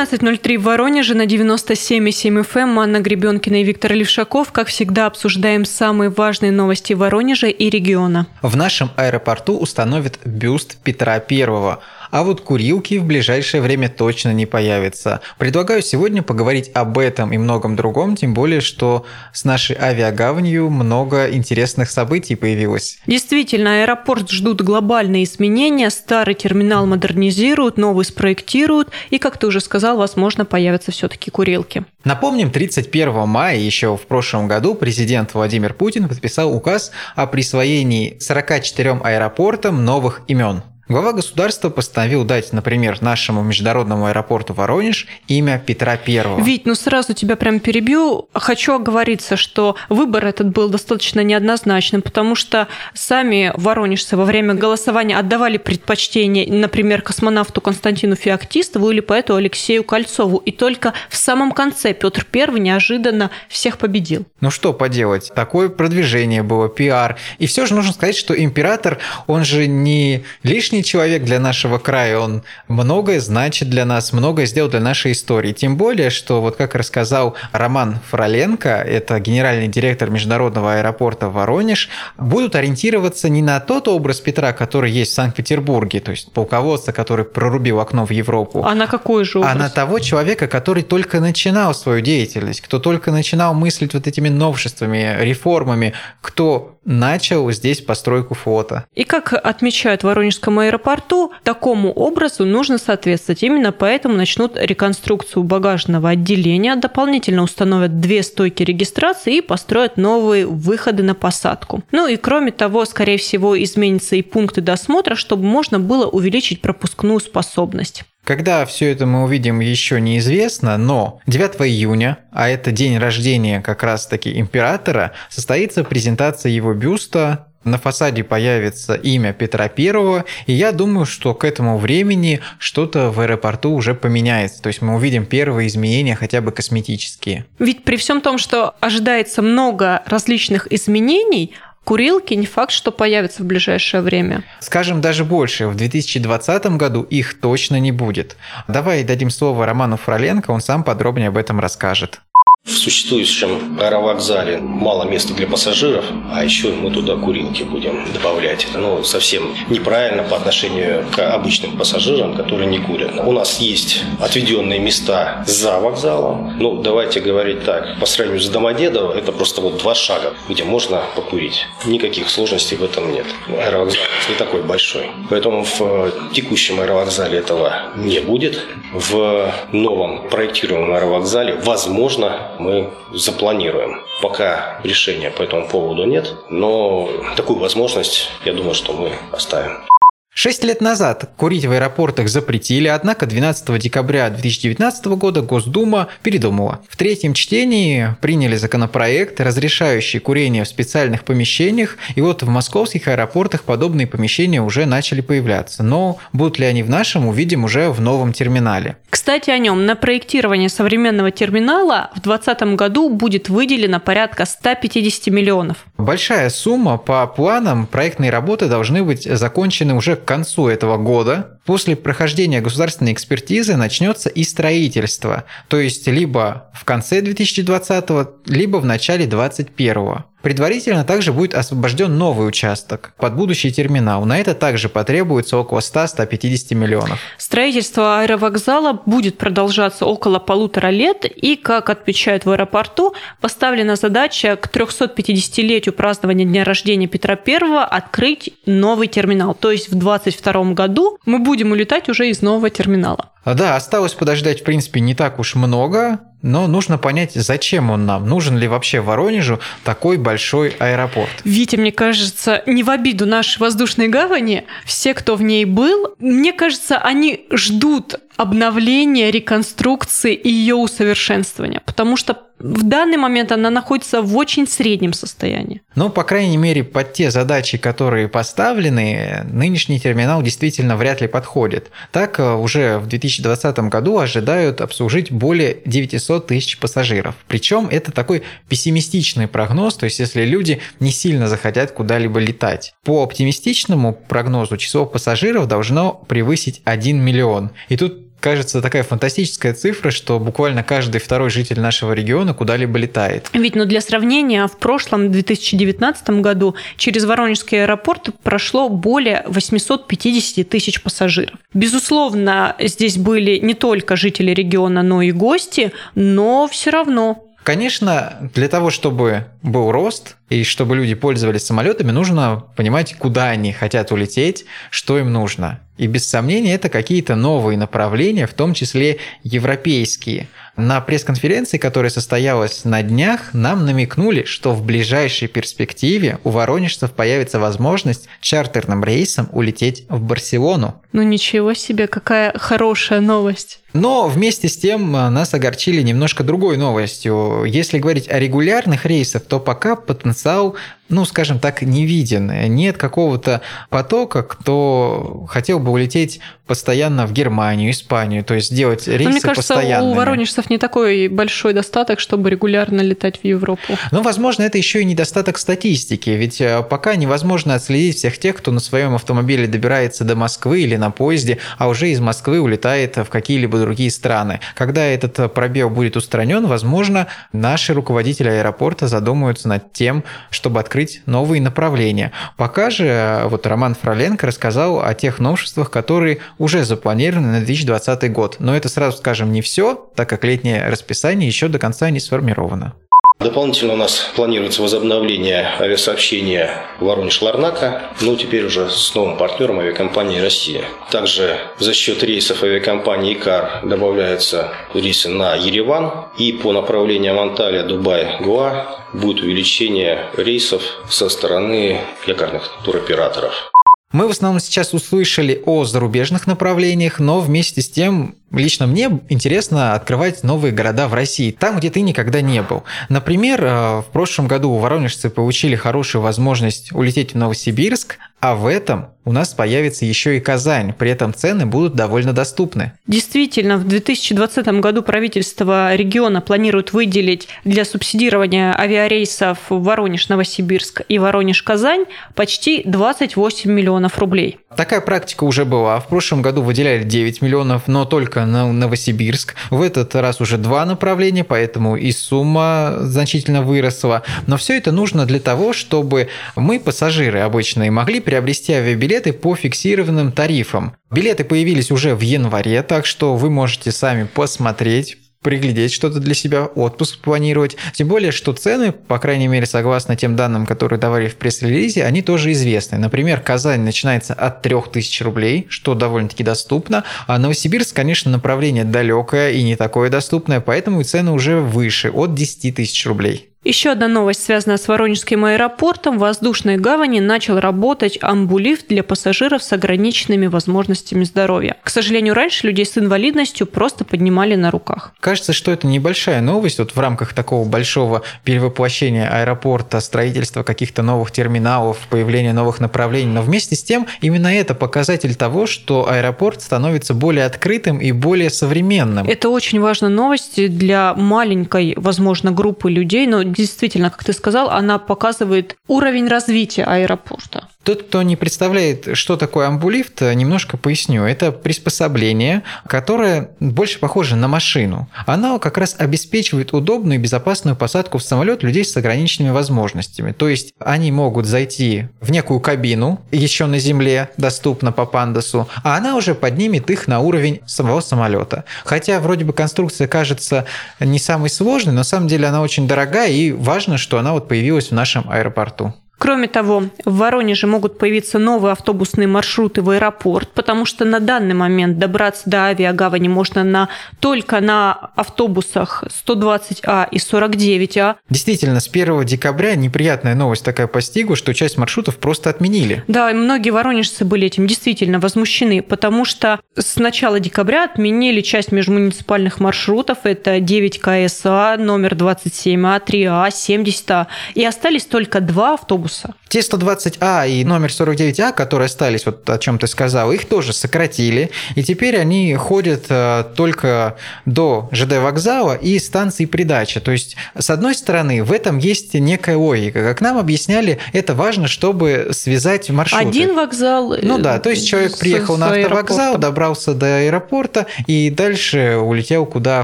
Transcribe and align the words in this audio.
17.03 0.00 0.56
в 0.56 0.62
Воронеже 0.62 1.14
на 1.14 1.26
97,7 1.26 2.42
FM. 2.42 2.60
Эм. 2.60 2.78
Анна 2.78 3.00
Гребенкина 3.00 3.60
и 3.60 3.64
Виктор 3.64 3.92
Левшаков. 3.92 4.50
Как 4.50 4.68
всегда, 4.68 5.04
обсуждаем 5.04 5.66
самые 5.66 6.08
важные 6.08 6.52
новости 6.52 6.94
Воронежа 6.94 7.48
и 7.48 7.68
региона. 7.68 8.26
В 8.40 8.56
нашем 8.56 8.90
аэропорту 8.96 9.58
установят 9.58 10.18
бюст 10.24 10.78
Петра 10.82 11.18
Первого– 11.20 11.82
а 12.10 12.22
вот 12.22 12.40
курилки 12.40 12.98
в 12.98 13.04
ближайшее 13.04 13.60
время 13.62 13.88
точно 13.88 14.32
не 14.32 14.46
появятся. 14.46 15.20
Предлагаю 15.38 15.82
сегодня 15.82 16.22
поговорить 16.22 16.70
об 16.74 16.98
этом 16.98 17.32
и 17.32 17.38
многом 17.38 17.76
другом, 17.76 18.16
тем 18.16 18.34
более, 18.34 18.60
что 18.60 19.04
с 19.32 19.44
нашей 19.44 19.76
авиагаванью 19.76 20.70
много 20.70 21.30
интересных 21.30 21.90
событий 21.90 22.36
появилось. 22.36 22.98
Действительно, 23.06 23.82
аэропорт 23.82 24.30
ждут 24.30 24.62
глобальные 24.62 25.24
изменения, 25.24 25.90
старый 25.90 26.34
терминал 26.34 26.86
модернизируют, 26.86 27.76
новый 27.76 28.04
спроектируют, 28.04 28.88
и, 29.10 29.18
как 29.18 29.38
ты 29.38 29.46
уже 29.46 29.60
сказал, 29.60 29.96
возможно, 29.96 30.44
появятся 30.44 30.90
все-таки 30.90 31.30
курилки. 31.30 31.84
Напомним, 32.04 32.50
31 32.50 33.28
мая 33.28 33.58
еще 33.58 33.96
в 33.96 34.06
прошлом 34.06 34.48
году 34.48 34.74
президент 34.74 35.34
Владимир 35.34 35.74
Путин 35.74 36.08
подписал 36.08 36.54
указ 36.54 36.92
о 37.14 37.26
присвоении 37.26 38.16
44 38.20 39.00
аэропортам 39.02 39.84
новых 39.84 40.22
имен. 40.26 40.62
Глава 40.90 41.12
государства 41.12 41.70
постановил 41.70 42.24
дать, 42.24 42.52
например, 42.52 43.00
нашему 43.00 43.44
международному 43.44 44.06
аэропорту 44.06 44.54
Воронеж 44.54 45.06
имя 45.28 45.62
Петра 45.64 45.96
Первого. 45.96 46.42
Вить, 46.42 46.66
ну 46.66 46.74
сразу 46.74 47.14
тебя 47.14 47.36
прям 47.36 47.60
перебью. 47.60 48.28
Хочу 48.32 48.74
оговориться, 48.74 49.36
что 49.36 49.76
выбор 49.88 50.26
этот 50.26 50.48
был 50.48 50.68
достаточно 50.68 51.20
неоднозначным, 51.20 52.02
потому 52.02 52.34
что 52.34 52.66
сами 52.92 53.52
воронежцы 53.54 54.16
во 54.16 54.24
время 54.24 54.54
голосования 54.54 55.16
отдавали 55.16 55.58
предпочтение, 55.58 56.52
например, 56.52 57.02
космонавту 57.02 57.60
Константину 57.60 58.16
Феоктистову 58.16 58.90
или 58.90 58.98
поэту 58.98 59.36
Алексею 59.36 59.84
Кольцову. 59.84 60.38
И 60.38 60.50
только 60.50 60.92
в 61.08 61.16
самом 61.16 61.52
конце 61.52 61.94
Петр 61.94 62.26
Первый 62.28 62.60
неожиданно 62.60 63.30
всех 63.48 63.78
победил. 63.78 64.26
Ну 64.40 64.50
что 64.50 64.72
поделать, 64.72 65.30
такое 65.36 65.68
продвижение 65.68 66.42
было, 66.42 66.68
пиар. 66.68 67.16
И 67.38 67.46
все 67.46 67.64
же 67.66 67.74
нужно 67.74 67.92
сказать, 67.92 68.16
что 68.16 68.34
император, 68.34 68.98
он 69.28 69.44
же 69.44 69.68
не 69.68 70.24
лишний 70.42 70.79
лишний 70.80 70.84
человек 70.84 71.24
для 71.24 71.40
нашего 71.40 71.78
края, 71.78 72.18
он 72.18 72.42
многое 72.68 73.20
значит 73.20 73.68
для 73.68 73.84
нас, 73.84 74.12
многое 74.12 74.46
сделал 74.46 74.70
для 74.70 74.80
нашей 74.80 75.12
истории. 75.12 75.52
Тем 75.52 75.76
более, 75.76 76.10
что 76.10 76.40
вот 76.40 76.56
как 76.56 76.74
рассказал 76.74 77.34
Роман 77.52 77.98
Фроленко, 78.10 78.68
это 78.68 79.20
генеральный 79.20 79.68
директор 79.68 80.10
Международного 80.10 80.74
аэропорта 80.74 81.28
Воронеж, 81.28 81.88
будут 82.18 82.54
ориентироваться 82.54 83.28
не 83.28 83.42
на 83.42 83.60
тот 83.60 83.88
образ 83.88 84.20
Петра, 84.20 84.52
который 84.52 84.90
есть 84.90 85.12
в 85.12 85.14
Санкт-Петербурге, 85.14 86.00
то 86.00 86.12
есть 86.12 86.32
полководца, 86.32 86.92
который 86.92 87.24
прорубил 87.24 87.80
окно 87.80 88.06
в 88.06 88.10
Европу. 88.10 88.64
А 88.64 88.74
на 88.74 88.86
какой 88.86 89.24
же 89.24 89.38
образ? 89.38 89.52
А 89.52 89.58
на 89.58 89.68
того 89.68 89.98
человека, 89.98 90.46
который 90.46 90.82
только 90.82 91.20
начинал 91.20 91.74
свою 91.74 92.00
деятельность, 92.00 92.60
кто 92.60 92.78
только 92.78 93.10
начинал 93.10 93.54
мыслить 93.54 93.94
вот 93.94 94.06
этими 94.06 94.30
новшествами, 94.30 95.16
реформами, 95.20 95.92
кто 96.22 96.80
начал 96.84 97.50
здесь 97.52 97.80
постройку 97.80 98.34
флота. 98.34 98.84
И 98.94 99.04
как 99.04 99.32
отмечают 99.32 100.02
в 100.02 100.04
Воронежском 100.04 100.54
аэропорту, 100.70 101.32
такому 101.42 101.92
образу 101.92 102.44
нужно 102.44 102.78
соответствовать. 102.78 103.42
Именно 103.42 103.72
поэтому 103.72 104.14
начнут 104.14 104.56
реконструкцию 104.56 105.42
багажного 105.42 106.10
отделения, 106.10 106.76
дополнительно 106.76 107.42
установят 107.42 108.00
две 108.00 108.22
стойки 108.22 108.62
регистрации 108.62 109.36
и 109.36 109.40
построят 109.40 109.96
новые 109.96 110.46
выходы 110.46 111.02
на 111.02 111.14
посадку. 111.14 111.82
Ну 111.92 112.06
и 112.06 112.16
кроме 112.16 112.52
того, 112.52 112.84
скорее 112.84 113.18
всего, 113.18 113.60
изменятся 113.62 114.16
и 114.16 114.22
пункты 114.22 114.60
досмотра, 114.60 115.14
чтобы 115.14 115.44
можно 115.44 115.78
было 115.78 116.06
увеличить 116.06 116.62
пропускную 116.62 117.20
способность. 117.20 118.04
Когда 118.24 118.64
все 118.66 118.92
это 118.92 119.06
мы 119.06 119.24
увидим, 119.24 119.60
еще 119.60 120.00
неизвестно, 120.00 120.76
но 120.76 121.20
9 121.26 121.62
июня, 121.62 122.18
а 122.30 122.48
это 122.48 122.70
день 122.70 122.98
рождения 122.98 123.60
как 123.60 123.82
раз-таки 123.82 124.38
императора, 124.38 125.12
состоится 125.30 125.82
презентация 125.84 126.50
его 126.50 126.74
бюста 126.74 127.49
на 127.64 127.78
фасаде 127.78 128.24
появится 128.24 128.94
имя 128.94 129.32
Петра 129.32 129.68
Первого, 129.68 130.24
и 130.46 130.52
я 130.52 130.72
думаю, 130.72 131.06
что 131.06 131.34
к 131.34 131.44
этому 131.44 131.78
времени 131.78 132.40
что-то 132.58 133.10
в 133.10 133.20
аэропорту 133.20 133.72
уже 133.72 133.94
поменяется. 133.94 134.62
То 134.62 134.68
есть 134.68 134.82
мы 134.82 134.94
увидим 134.94 135.26
первые 135.26 135.68
изменения, 135.68 136.16
хотя 136.16 136.40
бы 136.40 136.52
косметические. 136.52 137.46
Ведь 137.58 137.84
при 137.84 137.96
всем 137.96 138.20
том, 138.20 138.38
что 138.38 138.74
ожидается 138.80 139.42
много 139.42 140.02
различных 140.06 140.72
изменений, 140.72 141.54
курилки 141.84 142.34
не 142.34 142.46
факт, 142.46 142.72
что 142.72 142.92
появятся 142.92 143.42
в 143.42 143.46
ближайшее 143.46 144.00
время. 144.00 144.44
Скажем 144.60 145.00
даже 145.00 145.24
больше, 145.24 145.66
в 145.66 145.76
2020 145.76 146.66
году 146.76 147.02
их 147.02 147.40
точно 147.40 147.80
не 147.80 147.92
будет. 147.92 148.36
Давай 148.68 149.04
дадим 149.04 149.30
слово 149.30 149.66
Роману 149.66 149.96
Фроленко, 149.96 150.50
он 150.50 150.60
сам 150.60 150.84
подробнее 150.84 151.28
об 151.28 151.36
этом 151.36 151.60
расскажет. 151.60 152.20
В 152.64 152.76
существующем 152.76 153.80
аэровокзале 153.80 154.58
мало 154.58 155.04
места 155.04 155.32
для 155.32 155.46
пассажиров, 155.46 156.04
а 156.30 156.44
еще 156.44 156.68
мы 156.68 156.90
туда 156.90 157.16
курилки 157.16 157.62
будем 157.62 158.04
добавлять. 158.12 158.66
Это 158.68 158.78
ну, 158.78 159.02
совсем 159.02 159.54
неправильно 159.70 160.22
по 160.22 160.36
отношению 160.36 161.06
к 161.10 161.18
обычным 161.34 161.78
пассажирам, 161.78 162.36
которые 162.36 162.66
не 162.66 162.78
курят. 162.78 163.12
У 163.24 163.32
нас 163.32 163.60
есть 163.60 164.04
отведенные 164.20 164.78
места 164.78 165.42
за 165.46 165.80
вокзалом. 165.80 166.58
Ну, 166.58 166.82
давайте 166.82 167.20
говорить 167.20 167.64
так, 167.64 167.98
по 167.98 168.04
сравнению 168.04 168.42
с 168.42 168.48
Домодедово, 168.48 169.14
это 169.14 169.32
просто 169.32 169.62
вот 169.62 169.78
два 169.78 169.94
шага, 169.94 170.34
где 170.48 170.62
можно 170.62 171.02
покурить. 171.16 171.66
Никаких 171.86 172.28
сложностей 172.28 172.76
в 172.76 172.84
этом 172.84 173.10
нет. 173.10 173.26
Аэровокзал 173.48 174.02
не 174.28 174.34
такой 174.36 174.62
большой. 174.62 175.10
Поэтому 175.30 175.64
в 175.64 176.12
текущем 176.34 176.78
аэровокзале 176.80 177.38
этого 177.38 177.92
не 177.96 178.20
будет. 178.20 178.62
В 178.92 179.52
новом 179.72 180.28
проектируемом 180.28 180.92
аэровокзале, 180.92 181.54
возможно, 181.64 182.50
мы 182.60 182.90
запланируем. 183.12 184.02
Пока 184.22 184.80
решения 184.84 185.30
по 185.30 185.42
этому 185.42 185.66
поводу 185.66 186.04
нет, 186.04 186.36
но 186.48 187.08
такую 187.36 187.58
возможность, 187.58 188.30
я 188.44 188.52
думаю, 188.52 188.74
что 188.74 188.92
мы 188.92 189.12
оставим. 189.32 189.89
Шесть 190.32 190.62
лет 190.64 190.80
назад 190.80 191.28
курить 191.36 191.66
в 191.66 191.72
аэропортах 191.72 192.28
запретили, 192.28 192.86
однако 192.86 193.26
12 193.26 193.78
декабря 193.78 194.30
2019 194.30 195.06
года 195.06 195.42
Госдума 195.42 196.08
передумала. 196.22 196.80
В 196.88 196.96
третьем 196.96 197.34
чтении 197.34 198.16
приняли 198.20 198.56
законопроект, 198.56 199.40
разрешающий 199.40 200.20
курение 200.20 200.64
в 200.64 200.68
специальных 200.68 201.24
помещениях, 201.24 201.98
и 202.14 202.20
вот 202.20 202.42
в 202.42 202.48
московских 202.48 203.08
аэропортах 203.08 203.64
подобные 203.64 204.06
помещения 204.06 204.62
уже 204.62 204.86
начали 204.86 205.20
появляться. 205.20 205.82
Но 205.82 206.18
будут 206.32 206.58
ли 206.58 206.64
они 206.64 206.84
в 206.84 206.88
нашем, 206.88 207.26
увидим 207.26 207.64
уже 207.64 207.90
в 207.90 208.00
новом 208.00 208.32
терминале. 208.32 208.96
Кстати, 209.10 209.50
о 209.50 209.58
нем. 209.58 209.84
На 209.84 209.96
проектирование 209.96 210.68
современного 210.68 211.32
терминала 211.32 212.10
в 212.14 212.20
2020 212.20 212.76
году 212.76 213.10
будет 213.10 213.48
выделено 213.48 213.98
порядка 213.98 214.46
150 214.46 215.26
миллионов. 215.26 215.78
Большая 215.98 216.48
сумма. 216.50 216.96
По 216.96 217.26
планам 217.26 217.86
проектные 217.86 218.30
работы 218.30 218.68
должны 218.68 219.02
быть 219.02 219.24
закончены 219.24 219.94
уже 219.94 220.19
к 220.20 220.24
концу 220.24 220.68
этого 220.68 220.96
года. 220.96 221.58
После 221.64 221.96
прохождения 221.96 222.60
государственной 222.60 223.12
экспертизы 223.12 223.76
начнется 223.76 224.28
и 224.28 224.44
строительство, 224.44 225.44
то 225.68 225.78
есть 225.78 226.06
либо 226.06 226.70
в 226.74 226.84
конце 226.84 227.20
2020, 227.20 228.46
либо 228.46 228.76
в 228.78 228.84
начале 228.84 229.26
2021. 229.26 230.24
Предварительно 230.42 231.04
также 231.04 231.32
будет 231.32 231.54
освобожден 231.54 232.16
новый 232.16 232.48
участок 232.48 233.12
под 233.18 233.34
будущий 233.34 233.70
терминал. 233.72 234.24
На 234.24 234.38
это 234.38 234.54
также 234.54 234.88
потребуется 234.88 235.58
около 235.58 235.80
100-150 235.80 236.74
миллионов. 236.74 237.18
Строительство 237.36 238.20
аэровокзала 238.20 239.02
будет 239.04 239.36
продолжаться 239.36 240.06
около 240.06 240.38
полутора 240.38 240.88
лет, 240.88 241.24
и, 241.24 241.56
как 241.56 241.90
отмечают 241.90 242.46
в 242.46 242.50
аэропорту, 242.50 243.14
поставлена 243.40 243.96
задача 243.96 244.56
к 244.56 244.74
350-летию 244.74 245.92
празднования 245.92 246.46
дня 246.46 246.64
рождения 246.64 247.06
Петра 247.06 247.38
I 247.46 247.84
открыть 247.84 248.54
новый 248.64 249.08
терминал. 249.08 249.54
То 249.54 249.70
есть 249.70 249.88
в 249.88 249.94
2022 249.94 250.72
году 250.72 251.18
мы 251.26 251.38
будем 251.38 251.72
улетать 251.72 252.08
уже 252.08 252.30
из 252.30 252.40
нового 252.40 252.70
терминала. 252.70 253.30
Да, 253.44 253.76
осталось 253.76 254.14
подождать, 254.14 254.60
в 254.60 254.64
принципе, 254.64 255.00
не 255.00 255.14
так 255.14 255.38
уж 255.38 255.54
много. 255.54 256.20
Но 256.42 256.66
нужно 256.66 256.96
понять, 256.96 257.32
зачем 257.34 257.90
он 257.90 258.06
нам. 258.06 258.26
Нужен 258.26 258.56
ли 258.56 258.66
вообще 258.66 259.00
Воронежу 259.00 259.60
такой 259.84 260.16
большой 260.16 260.70
аэропорт? 260.78 261.30
Витя, 261.44 261.76
мне 261.76 261.92
кажется, 261.92 262.62
не 262.66 262.82
в 262.82 262.90
обиду 262.90 263.26
нашей 263.26 263.58
воздушной 263.58 264.08
гавани, 264.08 264.64
все, 264.84 265.12
кто 265.12 265.36
в 265.36 265.42
ней 265.42 265.64
был, 265.66 266.14
мне 266.18 266.52
кажется, 266.52 266.96
они 266.96 267.46
ждут 267.52 268.14
обновления, 268.36 269.30
реконструкции 269.30 270.34
и 270.34 270.48
ее 270.48 270.76
усовершенствования, 270.76 271.82
потому 271.84 272.16
что 272.16 272.38
в 272.60 272.82
данный 272.82 273.16
момент 273.16 273.52
она 273.52 273.70
находится 273.70 274.22
в 274.22 274.36
очень 274.36 274.68
среднем 274.68 275.12
состоянии. 275.12 275.82
Ну, 275.94 276.10
по 276.10 276.24
крайней 276.24 276.56
мере, 276.56 276.84
под 276.84 277.14
те 277.14 277.30
задачи, 277.30 277.78
которые 277.78 278.28
поставлены, 278.28 279.46
нынешний 279.50 279.98
терминал 279.98 280.42
действительно 280.42 280.96
вряд 280.96 281.20
ли 281.20 281.26
подходит. 281.26 281.90
Так, 282.12 282.38
э, 282.38 282.54
уже 282.54 282.98
в 282.98 283.06
2020 283.06 283.78
году 283.88 284.18
ожидают 284.18 284.80
обслужить 284.80 285.32
более 285.32 285.78
900 285.86 286.46
тысяч 286.46 286.78
пассажиров. 286.78 287.34
Причем 287.48 287.88
это 287.90 288.12
такой 288.12 288.42
пессимистичный 288.68 289.48
прогноз, 289.48 289.96
то 289.96 290.04
есть 290.04 290.18
если 290.20 290.44
люди 290.44 290.80
не 291.00 291.10
сильно 291.10 291.48
захотят 291.48 291.92
куда-либо 291.92 292.38
летать. 292.38 292.94
По 293.04 293.22
оптимистичному 293.22 294.12
прогнозу 294.12 294.76
число 294.76 295.06
пассажиров 295.06 295.66
должно 295.66 296.12
превысить 296.12 296.82
1 296.84 297.18
миллион. 297.18 297.70
И 297.88 297.96
тут 297.96 298.29
кажется 298.40 298.82
такая 298.82 299.02
фантастическая 299.02 299.74
цифра, 299.74 300.10
что 300.10 300.38
буквально 300.40 300.82
каждый 300.82 301.20
второй 301.20 301.50
житель 301.50 301.80
нашего 301.80 302.12
региона 302.12 302.54
куда-либо 302.54 302.98
летает. 302.98 303.48
Ведь, 303.52 303.76
ну, 303.76 303.84
для 303.84 304.00
сравнения, 304.00 304.66
в 304.66 304.76
прошлом 304.76 305.30
2019 305.30 306.30
году 306.40 306.74
через 306.96 307.24
Воронежский 307.24 307.82
аэропорт 307.82 308.30
прошло 308.42 308.88
более 308.88 309.44
850 309.46 310.68
тысяч 310.68 311.02
пассажиров. 311.02 311.58
Безусловно, 311.74 312.74
здесь 312.78 313.16
были 313.16 313.58
не 313.58 313.74
только 313.74 314.16
жители 314.16 314.52
региона, 314.52 315.02
но 315.02 315.22
и 315.22 315.30
гости, 315.30 315.92
но 316.14 316.68
все 316.68 316.90
равно 316.90 317.46
Конечно, 317.62 318.50
для 318.54 318.68
того, 318.68 318.90
чтобы 318.90 319.44
был 319.62 319.92
рост 319.92 320.36
и 320.50 320.64
чтобы 320.64 320.96
люди 320.96 321.14
пользовались 321.14 321.64
самолетами, 321.64 322.10
нужно 322.10 322.64
понимать, 322.76 323.14
куда 323.16 323.50
они 323.50 323.72
хотят 323.72 324.10
улететь, 324.10 324.66
что 324.90 325.18
им 325.18 325.32
нужно. 325.32 325.80
И 325.96 326.06
без 326.06 326.26
сомнения 326.28 326.74
это 326.74 326.88
какие-то 326.88 327.36
новые 327.36 327.78
направления, 327.78 328.46
в 328.46 328.54
том 328.54 328.74
числе 328.74 329.18
европейские. 329.42 330.48
На 330.76 331.00
пресс-конференции, 331.02 331.76
которая 331.76 332.10
состоялась 332.10 332.84
на 332.84 333.02
днях, 333.02 333.52
нам 333.52 333.84
намекнули, 333.84 334.44
что 334.44 334.72
в 334.72 334.82
ближайшей 334.82 335.46
перспективе 335.46 336.38
у 336.42 336.48
воронежцев 336.48 337.12
появится 337.12 337.58
возможность 337.58 338.28
чартерным 338.40 339.04
рейсом 339.04 339.50
улететь 339.52 340.06
в 340.08 340.22
Барселону. 340.22 341.00
Ну 341.12 341.22
ничего 341.22 341.74
себе, 341.74 342.06
какая 342.06 342.56
хорошая 342.56 343.20
новость. 343.20 343.80
Но 343.92 344.28
вместе 344.28 344.68
с 344.68 344.76
тем 344.76 345.14
э, 345.16 345.28
нас 345.30 345.52
огорчили 345.52 346.00
немножко 346.00 346.44
другой 346.44 346.76
новостью. 346.76 347.64
Если 347.66 347.98
говорить 347.98 348.30
о 348.30 348.38
регулярных 348.38 349.04
рейсах, 349.04 349.44
то 349.44 349.58
пока 349.58 349.96
So. 350.40 350.74
Ну, 351.10 351.24
скажем 351.24 351.58
так, 351.58 351.82
не 351.82 352.06
виден. 352.06 352.50
Нет 352.74 352.96
какого-то 352.96 353.60
потока, 353.88 354.42
кто 354.42 355.44
хотел 355.48 355.78
бы 355.78 355.90
улететь 355.90 356.40
постоянно 356.70 357.26
в 357.26 357.32
Германию, 357.32 357.90
Испанию, 357.90 358.44
то 358.44 358.54
есть 358.54 358.68
сделать 358.68 359.08
рейсы 359.08 359.24
Но 359.24 359.30
мне 359.30 359.40
кажется, 359.40 359.74
постоянными. 359.74 360.12
у 360.12 360.14
воронежцев 360.14 360.70
не 360.70 360.78
такой 360.78 361.26
большой 361.26 361.72
достаток, 361.72 362.20
чтобы 362.20 362.48
регулярно 362.48 363.00
летать 363.00 363.40
в 363.40 363.44
Европу. 363.44 363.98
Ну, 364.12 364.22
возможно, 364.22 364.62
это 364.62 364.78
еще 364.78 365.02
и 365.02 365.04
недостаток 365.04 365.58
статистики, 365.58 366.30
ведь 366.30 366.60
э, 366.60 366.84
пока 366.88 367.16
невозможно 367.16 367.74
отследить 367.74 368.18
всех 368.18 368.38
тех, 368.38 368.54
кто 368.54 368.70
на 368.70 368.78
своем 368.78 369.16
автомобиле 369.16 369.66
добирается 369.66 370.22
до 370.22 370.36
Москвы 370.36 370.82
или 370.82 370.94
на 370.94 371.10
поезде, 371.10 371.58
а 371.76 371.88
уже 371.88 372.10
из 372.10 372.20
Москвы 372.20 372.60
улетает 372.60 373.16
в 373.16 373.24
какие-либо 373.24 373.80
другие 373.80 374.12
страны. 374.12 374.60
Когда 374.76 375.04
этот 375.04 375.52
пробел 375.52 375.90
будет 375.90 376.16
устранен, 376.16 376.68
возможно, 376.68 377.26
наши 377.52 377.94
руководители 377.94 378.48
аэропорта 378.48 379.08
задумаются 379.08 379.66
над 379.66 379.92
тем, 379.92 380.22
чтобы 380.50 380.78
открыть 380.78 380.99
новые 381.26 381.60
направления. 381.62 382.32
Пока 382.56 382.90
же 382.90 383.06
э, 383.06 383.46
вот 383.46 383.66
Роман 383.66 383.94
Фроленко 383.94 384.46
рассказал 384.46 385.00
о 385.00 385.14
тех 385.14 385.38
новшествах, 385.38 385.90
которые 385.90 386.38
уже 386.58 386.84
запланированы 386.84 387.48
на 387.48 387.58
2020 387.58 388.32
год. 388.32 388.56
Но 388.58 388.76
это 388.76 388.88
сразу 388.88 389.18
скажем 389.18 389.52
не 389.52 389.62
все, 389.62 389.94
так 390.14 390.28
как 390.28 390.44
летнее 390.44 390.88
расписание 390.88 391.46
еще 391.48 391.68
до 391.68 391.78
конца 391.78 392.10
не 392.10 392.20
сформировано. 392.20 392.94
Дополнительно 393.40 393.94
у 393.94 393.96
нас 393.96 394.30
планируется 394.36 394.82
возобновление 394.82 395.72
авиасообщения 395.80 396.84
Воронеж-Ларнака, 397.00 398.10
ну 398.20 398.36
теперь 398.36 398.66
уже 398.66 398.90
с 398.90 399.14
новым 399.14 399.38
партнером 399.38 399.78
авиакомпании 399.78 400.40
«Россия». 400.40 400.84
Также 401.10 401.58
за 401.78 401.94
счет 401.94 402.22
рейсов 402.22 402.62
авиакомпании 402.62 403.32
«Икар» 403.32 403.80
добавляются 403.82 404.74
рейсы 404.92 405.30
на 405.30 405.54
Ереван 405.54 406.26
и 406.36 406.52
по 406.52 406.72
направлениям 406.72 407.38
Анталия, 407.38 407.82
Дубай, 407.82 408.36
Гуа 408.40 408.98
будет 409.14 409.42
увеличение 409.42 410.26
рейсов 410.36 410.82
со 411.08 411.30
стороны 411.30 412.02
якорных 412.26 412.70
туроператоров. 412.84 413.72
Мы 414.12 414.26
в 414.26 414.30
основном 414.30 414.58
сейчас 414.60 414.92
услышали 414.92 415.62
о 415.66 415.84
зарубежных 415.84 416.48
направлениях, 416.48 417.20
но 417.20 417.38
вместе 417.38 417.80
с 417.80 417.88
тем 417.88 418.34
Лично 418.52 418.88
мне 418.88 419.20
интересно 419.28 419.94
открывать 419.94 420.42
новые 420.42 420.72
города 420.72 421.06
в 421.06 421.14
России, 421.14 421.52
там, 421.52 421.78
где 421.78 421.88
ты 421.88 422.00
никогда 422.00 422.40
не 422.40 422.62
был. 422.62 422.82
Например, 423.08 423.64
э, 423.64 424.00
в 424.00 424.06
прошлом 424.12 424.48
году 424.48 424.74
воронежцы 424.74 425.30
получили 425.30 425.76
хорошую 425.76 426.22
возможность 426.22 426.90
улететь 426.92 427.34
в 427.34 427.36
Новосибирск, 427.36 428.18
а 428.40 428.54
в 428.54 428.66
этом 428.66 429.10
у 429.26 429.32
нас 429.32 429.52
появится 429.52 430.06
еще 430.06 430.38
и 430.38 430.40
Казань, 430.40 430.94
при 430.94 431.10
этом 431.10 431.34
цены 431.34 431.66
будут 431.66 431.94
довольно 431.94 432.32
доступны. 432.32 432.92
Действительно, 433.06 433.76
в 433.76 433.86
2020 433.86 434.66
году 434.80 435.02
правительство 435.02 435.94
региона 435.94 436.40
планирует 436.40 436.92
выделить 436.94 437.46
для 437.64 437.84
субсидирования 437.84 438.74
авиарейсов 438.76 439.58
Воронеж-Новосибирск 439.68 441.02
и 441.08 441.18
Воронеж-Казань 441.18 442.06
почти 442.34 442.82
28 442.86 443.70
миллионов 443.70 444.18
рублей. 444.18 444.58
Такая 444.74 445.00
практика 445.00 445.44
уже 445.44 445.64
была. 445.64 446.00
В 446.00 446.08
прошлом 446.08 446.40
году 446.40 446.62
выделяли 446.62 447.04
9 447.04 447.42
миллионов, 447.42 447.88
но 447.88 448.06
только 448.06 448.46
на 448.46 448.72
Новосибирск. 448.72 449.54
В 449.68 449.82
этот 449.82 450.14
раз 450.14 450.40
уже 450.40 450.56
два 450.56 450.86
направления, 450.86 451.44
поэтому 451.44 451.96
и 451.96 452.10
сумма 452.12 452.96
значительно 453.00 453.62
выросла. 453.62 454.22
Но 454.46 454.56
все 454.56 454.78
это 454.78 454.92
нужно 454.92 455.26
для 455.26 455.40
того, 455.40 455.72
чтобы 455.72 456.28
мы, 456.56 456.80
пассажиры 456.80 457.40
обычные, 457.40 457.90
могли 457.90 458.20
приобрести 458.30 458.72
авиабилеты 458.72 459.32
по 459.32 459.56
фиксированным 459.56 460.30
тарифам. 460.30 460.94
Билеты 461.10 461.42
появились 461.42 461.90
уже 461.90 462.14
в 462.14 462.20
январе, 462.20 462.80
так 462.84 463.04
что 463.04 463.34
вы 463.34 463.50
можете 463.50 463.90
сами 463.90 464.22
посмотреть, 464.22 465.16
приглядеть 465.42 465.92
что-то 465.92 466.20
для 466.20 466.34
себя, 466.34 466.66
отпуск 466.66 467.18
планировать. 467.18 467.76
Тем 467.92 468.06
более, 468.06 468.30
что 468.30 468.52
цены, 468.52 468.92
по 468.92 469.18
крайней 469.18 469.48
мере, 469.48 469.66
согласно 469.66 470.14
тем 470.14 470.36
данным, 470.36 470.64
которые 470.64 471.00
давали 471.00 471.26
в 471.26 471.34
пресс-релизе, 471.34 472.04
они 472.04 472.22
тоже 472.22 472.52
известны. 472.52 472.98
Например, 472.98 473.40
Казань 473.40 473.80
начинается 473.80 474.32
от 474.32 474.62
3000 474.62 475.24
рублей, 475.24 475.66
что 475.68 475.96
довольно-таки 475.96 476.44
доступно, 476.44 477.02
а 477.26 477.36
Новосибирск, 477.36 477.96
конечно, 477.96 478.30
направление 478.30 478.84
далекое 478.84 479.50
и 479.50 479.64
не 479.64 479.74
такое 479.74 480.08
доступное, 480.08 480.60
поэтому 480.60 481.00
и 481.00 481.04
цены 481.04 481.32
уже 481.32 481.58
выше, 481.58 482.10
от 482.10 482.34
10 482.34 482.76
тысяч 482.76 483.04
рублей. 483.06 483.49
Еще 483.62 483.90
одна 483.90 484.08
новость, 484.08 484.42
связанная 484.42 484.78
с 484.78 484.88
Воронежским 484.88 485.44
аэропортом. 485.44 486.16
В 486.16 486.20
воздушной 486.20 486.78
гавани 486.78 487.20
начал 487.20 487.60
работать 487.60 488.16
амбулифт 488.22 488.88
для 488.88 489.02
пассажиров 489.02 489.62
с 489.62 489.70
ограниченными 489.74 490.46
возможностями 490.46 491.24
здоровья. 491.24 491.76
К 491.84 491.90
сожалению, 491.90 492.32
раньше 492.32 492.66
людей 492.66 492.86
с 492.86 492.96
инвалидностью 492.96 493.66
просто 493.66 494.06
поднимали 494.06 494.54
на 494.54 494.70
руках. 494.70 495.12
Кажется, 495.20 495.52
что 495.52 495.72
это 495.72 495.86
небольшая 495.86 496.40
новость 496.40 496.78
вот 496.78 496.96
в 496.96 496.98
рамках 496.98 497.34
такого 497.34 497.68
большого 497.68 498.22
перевоплощения 498.44 499.28
аэропорта, 499.28 500.00
строительства 500.00 500.62
каких-то 500.62 501.02
новых 501.02 501.30
терминалов, 501.30 501.98
появления 502.08 502.54
новых 502.54 502.80
направлений. 502.80 503.30
Но 503.30 503.42
вместе 503.42 503.76
с 503.76 503.82
тем, 503.82 504.06
именно 504.22 504.46
это 504.46 504.74
показатель 504.74 505.34
того, 505.34 505.66
что 505.66 506.10
аэропорт 506.10 506.62
становится 506.62 507.12
более 507.12 507.44
открытым 507.44 507.98
и 507.98 508.10
более 508.12 508.48
современным. 508.48 509.28
Это 509.28 509.50
очень 509.50 509.80
важная 509.80 510.08
новость 510.08 510.78
для 510.78 511.12
маленькой, 511.12 511.92
возможно, 511.98 512.52
группы 512.52 512.90
людей, 512.90 513.26
но 513.26 513.49
действительно, 513.54 514.10
как 514.10 514.24
ты 514.24 514.32
сказал, 514.32 514.70
она 514.70 514.98
показывает 514.98 515.76
уровень 515.88 516.28
развития 516.28 516.84
аэропорта. 516.84 517.68
Тот, 517.82 518.02
кто 518.02 518.20
не 518.20 518.36
представляет, 518.36 519.16
что 519.16 519.38
такое 519.38 519.66
амбулифт, 519.66 520.20
немножко 520.20 520.76
поясню. 520.76 521.24
Это 521.24 521.50
приспособление, 521.50 522.62
которое 522.86 523.52
больше 523.58 523.98
похоже 523.98 524.36
на 524.36 524.48
машину. 524.48 525.08
Оно 525.24 525.58
как 525.58 525.78
раз 525.78 525.96
обеспечивает 525.98 526.74
удобную 526.74 527.18
и 527.18 527.22
безопасную 527.22 527.76
посадку 527.76 528.18
в 528.18 528.22
самолет 528.22 528.62
людей 528.62 528.84
с 528.84 528.94
ограниченными 528.98 529.50
возможностями. 529.50 530.32
То 530.32 530.50
есть 530.50 530.74
они 530.78 531.10
могут 531.10 531.46
зайти 531.46 532.08
в 532.20 532.30
некую 532.30 532.60
кабину, 532.60 533.22
еще 533.30 533.64
на 533.64 533.78
земле, 533.78 534.28
доступно 534.36 534.92
по 534.92 535.06
пандасу, 535.06 535.66
а 535.82 535.96
она 535.96 536.16
уже 536.16 536.34
поднимет 536.34 536.90
их 536.90 537.08
на 537.08 537.20
уровень 537.20 537.60
самого 537.66 538.00
самолета. 538.00 538.64
Хотя 538.84 539.20
вроде 539.20 539.46
бы 539.46 539.54
конструкция 539.54 540.06
кажется 540.06 540.66
не 541.00 541.18
самой 541.18 541.48
сложной, 541.48 541.94
но 541.94 542.00
на 542.00 542.04
самом 542.04 542.28
деле 542.28 542.46
она 542.46 542.60
очень 542.60 542.86
дорогая 542.86 543.30
и 543.30 543.52
важно, 543.52 543.96
что 543.96 544.18
она 544.18 544.32
вот 544.32 544.48
появилась 544.48 544.88
в 544.88 544.92
нашем 544.92 545.30
аэропорту. 545.30 545.94
Кроме 546.20 546.48
того, 546.48 546.84
в 547.06 547.16
Воронеже 547.16 547.66
могут 547.66 547.96
появиться 547.96 548.38
новые 548.38 548.72
автобусные 548.72 549.26
маршруты 549.26 549.80
в 549.80 549.88
аэропорт, 549.88 550.50
потому 550.52 550.84
что 550.84 551.06
на 551.06 551.18
данный 551.18 551.54
момент 551.54 551.98
добраться 551.98 552.42
до 552.44 552.66
авиагавани 552.66 553.28
можно 553.28 553.64
на, 553.64 553.88
только 554.20 554.60
на 554.60 554.92
автобусах 555.16 556.04
120А 556.26 557.08
и 557.10 557.16
49А. 557.16 558.16
Действительно, 558.28 558.80
с 558.80 558.88
1 558.88 559.24
декабря 559.24 559.74
неприятная 559.76 560.34
новость 560.34 560.62
такая 560.62 560.88
постигла, 560.88 561.36
что 561.36 561.54
часть 561.54 561.78
маршрутов 561.78 562.18
просто 562.18 562.50
отменили. 562.50 563.02
Да, 563.08 563.30
и 563.30 563.34
многие 563.34 563.70
воронежцы 563.70 564.26
были 564.26 564.46
этим 564.46 564.66
действительно 564.66 565.20
возмущены, 565.20 565.80
потому 565.80 566.26
что 566.26 566.60
с 566.76 566.96
начала 566.96 567.40
декабря 567.40 567.84
отменили 567.84 568.42
часть 568.42 568.72
межмуниципальных 568.72 569.58
маршрутов. 569.58 570.18
Это 570.24 570.60
9 570.60 571.00
КСА, 571.00 571.76
номер 571.78 572.12
27А, 572.12 573.02
3А, 573.02 573.48
70А. 573.48 574.26
И 574.54 574.62
остались 574.66 575.06
только 575.06 575.40
два 575.40 575.72
автобуса 575.72 576.09
автобуса. 576.10 576.34
Те 576.48 576.60
120А 576.60 577.48
и 577.48 577.64
номер 577.64 577.90
49А, 577.90 578.52
которые 578.52 578.86
остались, 578.86 579.24
вот 579.24 579.48
о 579.48 579.58
чем 579.58 579.78
ты 579.78 579.86
сказал, 579.86 580.32
их 580.32 580.46
тоже 580.46 580.72
сократили, 580.72 581.50
и 581.76 581.84
теперь 581.84 582.16
они 582.16 582.54
ходят 582.56 583.06
э, 583.08 583.44
только 583.54 584.16
до 584.46 584.88
ЖД 584.92 585.18
вокзала 585.18 585.74
и 585.74 585.98
станции 585.98 586.46
придачи. 586.46 587.00
То 587.00 587.12
есть, 587.12 587.36
с 587.56 587.70
одной 587.70 587.94
стороны, 587.94 588.42
в 588.42 588.52
этом 588.52 588.78
есть 588.78 589.14
некая 589.14 589.56
логика. 589.56 590.02
Как 590.02 590.20
нам 590.20 590.38
объясняли, 590.38 590.98
это 591.12 591.34
важно, 591.34 591.68
чтобы 591.68 592.30
связать 592.32 592.90
маршруты. 592.90 593.24
Один 593.24 593.54
вокзал. 593.54 594.16
Ну 594.20 594.38
да, 594.38 594.58
то 594.58 594.70
есть 594.70 594.88
человек 594.88 595.18
приехал 595.18 595.56
на 595.56 595.70
автовокзал, 595.70 596.38
добрался 596.38 596.94
до 596.94 597.18
аэропорта 597.18 597.86
и 598.06 598.30
дальше 598.30 598.96
улетел 598.96 599.46
куда 599.46 599.82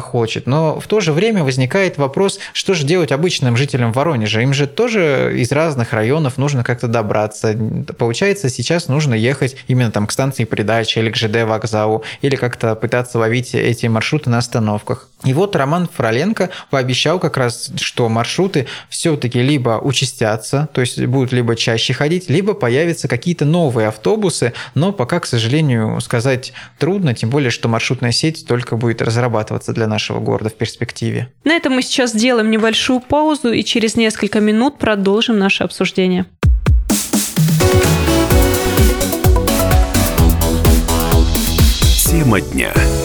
хочет. 0.00 0.46
Но 0.46 0.80
в 0.80 0.86
то 0.88 1.00
же 1.00 1.12
время 1.12 1.44
возникает 1.44 1.96
вопрос, 1.96 2.40
что 2.52 2.74
же 2.74 2.84
делать 2.84 3.12
обычным 3.12 3.56
жителям 3.56 3.92
Воронежа? 3.92 4.40
Им 4.40 4.52
же 4.52 4.66
тоже 4.66 5.32
из 5.36 5.52
разных 5.52 5.92
районов 5.92 6.15
нужно 6.20 6.64
как-то 6.64 6.88
добраться. 6.88 7.56
Получается, 7.98 8.48
сейчас 8.48 8.88
нужно 8.88 9.14
ехать 9.14 9.56
именно 9.68 9.90
там 9.90 10.06
к 10.06 10.12
станции 10.12 10.44
передачи 10.44 10.98
или 10.98 11.10
к 11.10 11.16
ЖД 11.16 11.44
вокзалу, 11.44 12.04
или 12.22 12.36
как-то 12.36 12.74
пытаться 12.74 13.18
ловить 13.18 13.54
эти 13.54 13.86
маршруты 13.86 14.30
на 14.30 14.38
остановках. 14.38 15.08
И 15.24 15.32
вот 15.32 15.56
Роман 15.56 15.88
Фроленко 15.92 16.50
пообещал 16.70 17.18
как 17.18 17.36
раз, 17.36 17.70
что 17.80 18.08
маршруты 18.08 18.66
все-таки 18.90 19.42
либо 19.42 19.80
участятся, 19.82 20.68
то 20.72 20.82
есть 20.82 21.04
будут 21.06 21.32
либо 21.32 21.56
чаще 21.56 21.94
ходить, 21.94 22.28
либо 22.28 22.54
появятся 22.54 23.08
какие-то 23.08 23.44
новые 23.44 23.88
автобусы, 23.88 24.52
но 24.74 24.92
пока, 24.92 25.20
к 25.20 25.26
сожалению, 25.26 26.00
сказать 26.00 26.52
трудно, 26.78 27.14
тем 27.14 27.30
более, 27.30 27.50
что 27.50 27.68
маршрутная 27.68 28.12
сеть 28.12 28.46
только 28.46 28.76
будет 28.76 29.00
разрабатываться 29.00 29.72
для 29.72 29.86
нашего 29.86 30.20
города 30.20 30.50
в 30.50 30.54
перспективе. 30.54 31.32
На 31.44 31.54
этом 31.54 31.72
мы 31.72 31.82
сейчас 31.82 32.12
сделаем 32.12 32.50
небольшую 32.50 33.00
паузу 33.00 33.52
и 33.52 33.64
через 33.64 33.96
несколько 33.96 34.40
минут 34.40 34.78
продолжим 34.78 35.38
наше 35.38 35.64
обсуждение. 35.64 36.05
Тема 42.26 42.40
дня. 42.40 42.95